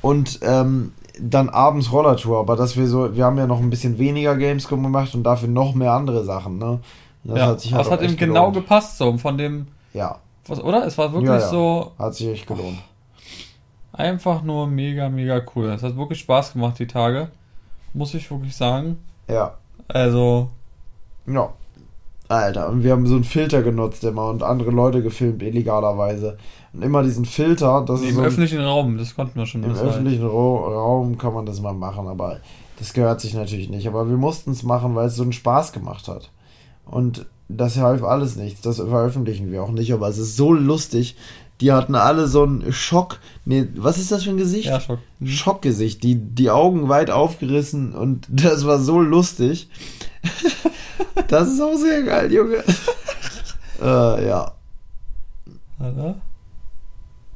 und 0.00 0.38
ähm, 0.42 0.92
dann 1.18 1.48
abends 1.48 1.90
Rollertour, 1.90 2.38
aber 2.38 2.54
dass 2.54 2.76
wir 2.76 2.86
so, 2.86 3.16
wir 3.16 3.24
haben 3.24 3.36
ja 3.36 3.48
noch 3.48 3.58
ein 3.58 3.68
bisschen 3.68 3.98
weniger 3.98 4.36
Gamescom 4.36 4.80
gemacht 4.80 5.12
und 5.16 5.24
dafür 5.24 5.48
noch 5.48 5.74
mehr 5.74 5.92
andere 5.92 6.24
Sachen, 6.24 6.58
ne? 6.58 6.78
Das 7.24 7.38
ja, 7.38 7.46
hat 7.46 7.60
sich 7.60 7.74
halt 7.74 7.84
das 7.84 7.92
hat 7.92 8.02
eben 8.02 8.16
genau 8.16 8.50
gelohnt. 8.50 8.54
gepasst, 8.54 8.98
so 8.98 9.18
von 9.18 9.36
dem, 9.36 9.66
Ja, 9.92 10.20
was, 10.46 10.60
oder? 10.60 10.86
Es 10.86 10.96
war 10.98 11.12
wirklich 11.12 11.30
Ja, 11.30 11.38
ja. 11.38 11.48
so 11.48 11.92
hat 11.98 12.14
sich 12.14 12.28
echt 12.28 12.46
gelohnt. 12.46 12.78
Einfach 13.92 14.42
nur 14.42 14.66
mega, 14.66 15.08
mega 15.08 15.42
cool. 15.54 15.66
Es 15.66 15.82
hat 15.82 15.96
wirklich 15.96 16.20
Spaß 16.20 16.54
gemacht, 16.54 16.78
die 16.78 16.86
Tage. 16.86 17.28
Muss 17.94 18.14
ich 18.14 18.30
wirklich 18.30 18.56
sagen. 18.56 18.98
Ja, 19.28 19.54
Also, 19.88 20.48
ja. 21.26 21.52
Alter, 22.28 22.70
und 22.70 22.82
wir 22.82 22.92
haben 22.92 23.06
so 23.06 23.14
einen 23.14 23.24
Filter 23.24 23.62
genutzt 23.62 24.04
immer 24.04 24.30
und 24.30 24.42
andere 24.42 24.70
Leute 24.70 25.02
gefilmt, 25.02 25.42
illegalerweise. 25.42 26.38
Und 26.72 26.82
immer 26.82 27.02
diesen 27.02 27.26
Filter, 27.26 27.84
das 27.86 28.00
ist 28.00 28.08
im 28.08 28.14
so 28.14 28.20
ein, 28.22 28.26
öffentlichen 28.26 28.60
Raum, 28.62 28.96
das 28.96 29.14
konnten 29.14 29.38
wir 29.38 29.44
schon. 29.44 29.62
im 29.62 29.72
öffentlichen 29.72 30.24
Ra 30.24 30.30
Raum 30.30 31.18
kann 31.18 31.34
man 31.34 31.44
das 31.44 31.60
mal 31.60 31.74
machen, 31.74 32.08
aber 32.08 32.40
das 32.78 32.94
gehört 32.94 33.20
sich 33.20 33.34
natürlich 33.34 33.68
nicht. 33.68 33.86
Aber 33.86 34.08
wir 34.08 34.16
mussten 34.16 34.52
es 34.52 34.62
machen, 34.62 34.94
weil 34.94 35.08
es 35.08 35.16
so 35.16 35.22
einen 35.22 35.34
Spaß 35.34 35.72
gemacht 35.72 36.08
hat. 36.08 36.30
Und 36.86 37.26
das 37.48 37.76
half 37.76 38.02
alles 38.02 38.36
nichts. 38.36 38.62
Das 38.62 38.76
veröffentlichen 38.76 39.52
wir 39.52 39.62
auch 39.62 39.70
nicht, 39.70 39.92
aber 39.92 40.08
es 40.08 40.16
ist 40.16 40.36
so 40.36 40.52
lustig. 40.54 41.16
Die 41.60 41.72
hatten 41.72 41.94
alle 41.94 42.26
so 42.26 42.42
einen 42.42 42.72
Schock. 42.72 43.18
Nee, 43.44 43.68
was 43.76 43.98
ist 43.98 44.10
das 44.10 44.24
für 44.24 44.30
ein 44.30 44.36
Gesicht? 44.36 44.66
Ja, 44.66 44.80
Schock. 44.80 44.98
Mhm. 45.20 45.28
Schockgesicht. 45.28 46.02
Die, 46.02 46.16
die 46.16 46.50
Augen 46.50 46.88
weit 46.88 47.10
aufgerissen 47.10 47.94
und 47.94 48.26
das 48.30 48.66
war 48.66 48.78
so 48.78 49.00
lustig. 49.00 49.68
das 51.28 51.48
ist 51.48 51.60
auch 51.60 51.76
sehr 51.76 52.02
geil, 52.02 52.32
Junge. 52.32 52.64
äh, 53.82 54.26
ja. 54.26 54.52
Oder? 55.78 56.16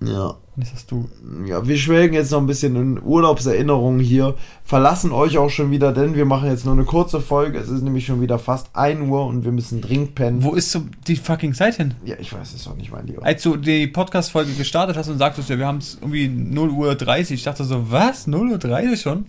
Ja. 0.00 0.36
Nicht, 0.58 0.72
dass 0.72 0.86
du. 0.86 1.08
Ja, 1.44 1.68
wir 1.68 1.76
schwelgen 1.76 2.14
jetzt 2.14 2.30
noch 2.30 2.38
ein 2.40 2.46
bisschen 2.46 2.76
in 2.76 3.02
Urlaubserinnerungen 3.02 4.00
hier, 4.00 4.36
verlassen 4.64 5.12
euch 5.12 5.36
auch 5.36 5.50
schon 5.50 5.70
wieder, 5.70 5.92
denn 5.92 6.14
wir 6.14 6.24
machen 6.24 6.48
jetzt 6.48 6.64
nur 6.64 6.72
eine 6.72 6.84
kurze 6.84 7.20
Folge. 7.20 7.58
Es 7.58 7.68
ist 7.68 7.82
nämlich 7.82 8.06
schon 8.06 8.22
wieder 8.22 8.38
fast 8.38 8.74
1 8.74 9.06
Uhr 9.06 9.26
und 9.26 9.44
wir 9.44 9.52
müssen 9.52 9.82
dringend 9.82 10.14
pennen. 10.14 10.42
Wo 10.42 10.54
ist 10.54 10.72
so 10.72 10.84
die 11.06 11.16
fucking 11.16 11.52
Zeit 11.52 11.74
hin? 11.76 11.92
Ja, 12.06 12.16
ich 12.18 12.32
weiß 12.32 12.54
es 12.54 12.64
doch 12.64 12.74
nicht, 12.74 12.90
mein 12.90 13.06
Lieber. 13.06 13.22
Als 13.22 13.42
du 13.42 13.56
die 13.56 13.86
Podcast-Folge 13.86 14.52
gestartet 14.54 14.96
hast 14.96 15.08
und 15.08 15.18
sagtest, 15.18 15.50
ja, 15.50 15.58
wir 15.58 15.66
haben 15.66 15.78
es 15.78 15.98
irgendwie 16.00 16.26
0 16.28 16.70
Uhr 16.70 16.94
30, 16.94 17.34
ich 17.34 17.44
dachte 17.44 17.64
so, 17.64 17.90
was? 17.90 18.26
0 18.26 18.52
Uhr 18.52 18.58
30 18.58 18.98
schon? 18.98 19.26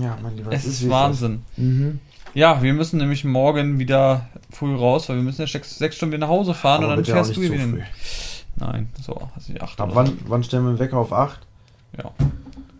Ja, 0.00 0.18
mein 0.20 0.36
Lieber, 0.36 0.52
Es 0.52 0.64
wie 0.64 0.68
ist 0.68 0.90
Wahnsinn. 0.90 1.42
Mhm. 1.56 2.00
Ja, 2.34 2.62
wir 2.62 2.72
müssen 2.72 2.98
nämlich 2.98 3.24
morgen 3.24 3.78
wieder 3.78 4.28
früh 4.50 4.74
raus, 4.74 5.08
weil 5.08 5.16
wir 5.16 5.22
müssen 5.22 5.42
ja 5.42 5.46
sechs, 5.46 5.76
sechs 5.76 5.96
Stunden 5.96 6.14
wieder 6.14 6.26
nach 6.26 6.32
Hause 6.32 6.54
fahren 6.54 6.82
Aber 6.82 6.94
und 6.94 7.06
dann 7.08 7.14
fährst 7.14 7.36
du 7.36 7.42
wieder 7.42 7.56
hin. 7.56 7.82
Nein, 8.62 8.90
so, 9.00 9.28
also 9.34 9.52
die 9.52 9.60
8 9.60 9.80
Ab 9.80 9.90
wann, 9.94 10.16
wann 10.26 10.44
stellen 10.44 10.64
wir 10.64 10.74
den 10.74 10.78
Wecker 10.78 10.98
auf 10.98 11.12
8? 11.12 11.40
Ja. 11.98 12.12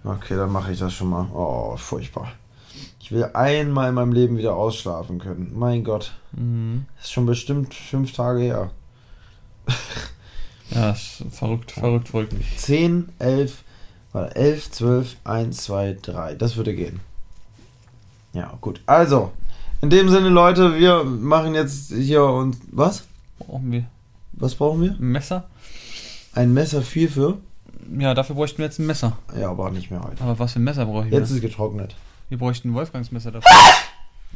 Okay, 0.05 0.37
dann 0.37 0.53
mache 0.53 0.71
ich 0.73 0.79
das 0.79 0.93
schon 0.95 1.11
mal. 1.11 1.27
Oh, 1.35 1.77
furchtbar. 1.77 2.33
Ich 3.01 3.11
will 3.11 3.25
einmal 3.35 3.89
in 3.89 3.95
meinem 3.97 4.13
Leben 4.13 4.37
wieder 4.37 4.55
ausschlafen 4.55 5.19
können. 5.19 5.53
Mein 5.55 5.83
Gott. 5.83 6.13
Mhm. 6.33 6.87
Das 6.97 7.07
ist 7.07 7.13
schon 7.13 7.27
bestimmt 7.27 7.75
fünf 7.75 8.13
Tage 8.13 8.41
her. 8.41 8.71
Ja, 10.75 10.93
ist 10.93 11.23
verrückt, 11.31 11.73
verrückt, 11.73 12.09
verrückt. 12.09 12.33
10, 12.57 13.11
11, 13.19 13.63
warte, 14.13 14.35
11, 14.37 14.71
12, 14.71 15.17
1, 15.23 15.57
2, 15.65 15.99
3. 16.01 16.35
Das 16.37 16.57
würde 16.57 16.75
gehen. 16.75 17.01
Ja, 18.33 18.57
gut. 18.59 18.81
Also, 18.87 19.33
in 19.83 19.91
dem 19.91 20.09
Sinne, 20.09 20.31
Leute, 20.31 20.79
wir 20.79 21.05
machen 21.05 21.53
jetzt 21.55 21.93
hier 21.93 22.25
und. 22.25 22.57
Was? 22.71 23.05
Brauchen 23.39 23.71
wir 23.71 23.85
Was 24.33 24.55
brauchen 24.55 24.83
wir? 24.83 24.91
ein 24.93 24.99
Messer? 25.13 25.45
Ein 26.35 26.53
Messer 26.55 26.83
4 26.83 27.09
für? 27.11 27.39
Ja, 27.99 28.15
dafür 28.15 28.37
bräuchten 28.37 28.59
wir 28.59 28.65
jetzt 28.67 28.79
ein 28.79 28.87
Messer. 28.87 29.19
Ja, 29.39 29.51
aber 29.51 29.71
nicht 29.71 29.91
mehr 29.91 30.03
heute. 30.03 30.23
Aber 30.23 30.39
was 30.39 30.53
für 30.55 30.61
ein 30.61 30.65
Messer 30.65 30.87
brauche 30.87 31.07
ich? 31.07 31.13
Jetzt 31.13 31.31
ist 31.31 31.41
getrocknet. 31.41 31.95
Wir 32.29 32.39
bräuchten 32.39 32.71
ein 32.71 32.75
Wolfgangsmesser 32.75 33.33
dafür. 33.33 33.51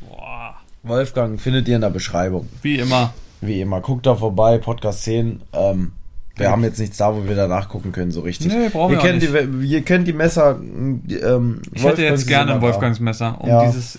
Boah. 0.00 0.54
Wolfgang 0.82 1.40
findet 1.40 1.66
ihr 1.68 1.76
in 1.76 1.80
der 1.80 1.90
Beschreibung. 1.90 2.48
Wie 2.62 2.78
immer. 2.78 3.12
Wie 3.40 3.61
immer, 3.61 3.80
guckt 3.80 4.06
da 4.06 4.14
vorbei, 4.14 4.59
Podcast 4.59 5.02
10. 5.04 5.40
Ähm, 5.52 5.92
wir 6.37 6.50
haben 6.50 6.62
jetzt 6.64 6.78
nichts 6.78 6.96
da, 6.98 7.14
wo 7.14 7.24
wir 7.26 7.35
da 7.37 7.48
nachgucken 7.48 7.92
können, 7.92 8.11
so 8.11 8.20
richtig. 8.20 8.48
Nee, 8.52 8.68
brauchen 8.68 8.92
ihr 8.94 9.02
wir 9.02 9.11
kennt 9.11 9.22
Die, 9.62 9.66
ihr 9.68 9.82
kennt 9.82 10.06
die 10.06 10.12
Messer. 10.12 10.59
die, 10.61 11.16
Ähm, 11.16 11.62
Ich 11.72 11.82
hätte 11.85 12.02
jetzt 12.02 12.26
gerne 12.26 12.54
ein. 12.54 12.61
Wolfgangsmesser, 12.61 13.40
um 13.40 13.48
Ja. 13.48 13.64
dieses 13.66 13.98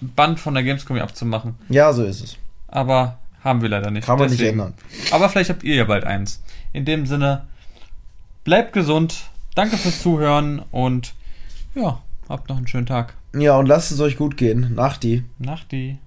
Band 0.00 0.40
von 0.40 0.54
der 0.54 0.62
Gamescom 0.62 0.98
abzumachen. 0.98 1.54
Ja, 1.68 1.92
so 1.92 2.04
ist 2.04 2.22
es. 2.24 2.36
Aber 2.68 3.18
haben 3.44 3.62
wir 3.62 3.68
leider 3.68 3.90
nicht. 3.90 4.06
Kann 4.06 4.18
man 4.18 4.28
nicht 4.28 4.40
Deswegen. 4.40 4.58
ändern. 4.60 4.74
Aber 5.10 5.28
vielleicht 5.28 5.50
habt 5.50 5.62
ihr 5.62 5.76
ja 5.76 5.84
bald 5.84 6.04
eins. 6.04 6.42
In 6.72 6.84
dem 6.84 7.06
Sinne, 7.06 7.46
bleibt 8.42 8.72
gesund. 8.72 9.30
Danke 9.54 9.76
fürs 9.76 10.02
Zuhören 10.02 10.62
und 10.72 11.14
ja, 11.74 12.02
habt 12.28 12.48
noch 12.48 12.56
einen 12.56 12.66
schönen 12.66 12.86
Tag. 12.86 13.14
Ja, 13.36 13.56
und 13.56 13.66
lasst 13.66 13.92
es 13.92 14.00
euch 14.00 14.16
gut 14.16 14.36
gehen. 14.36 14.74
Nachti. 14.74 15.24
Nachti. 15.38 15.98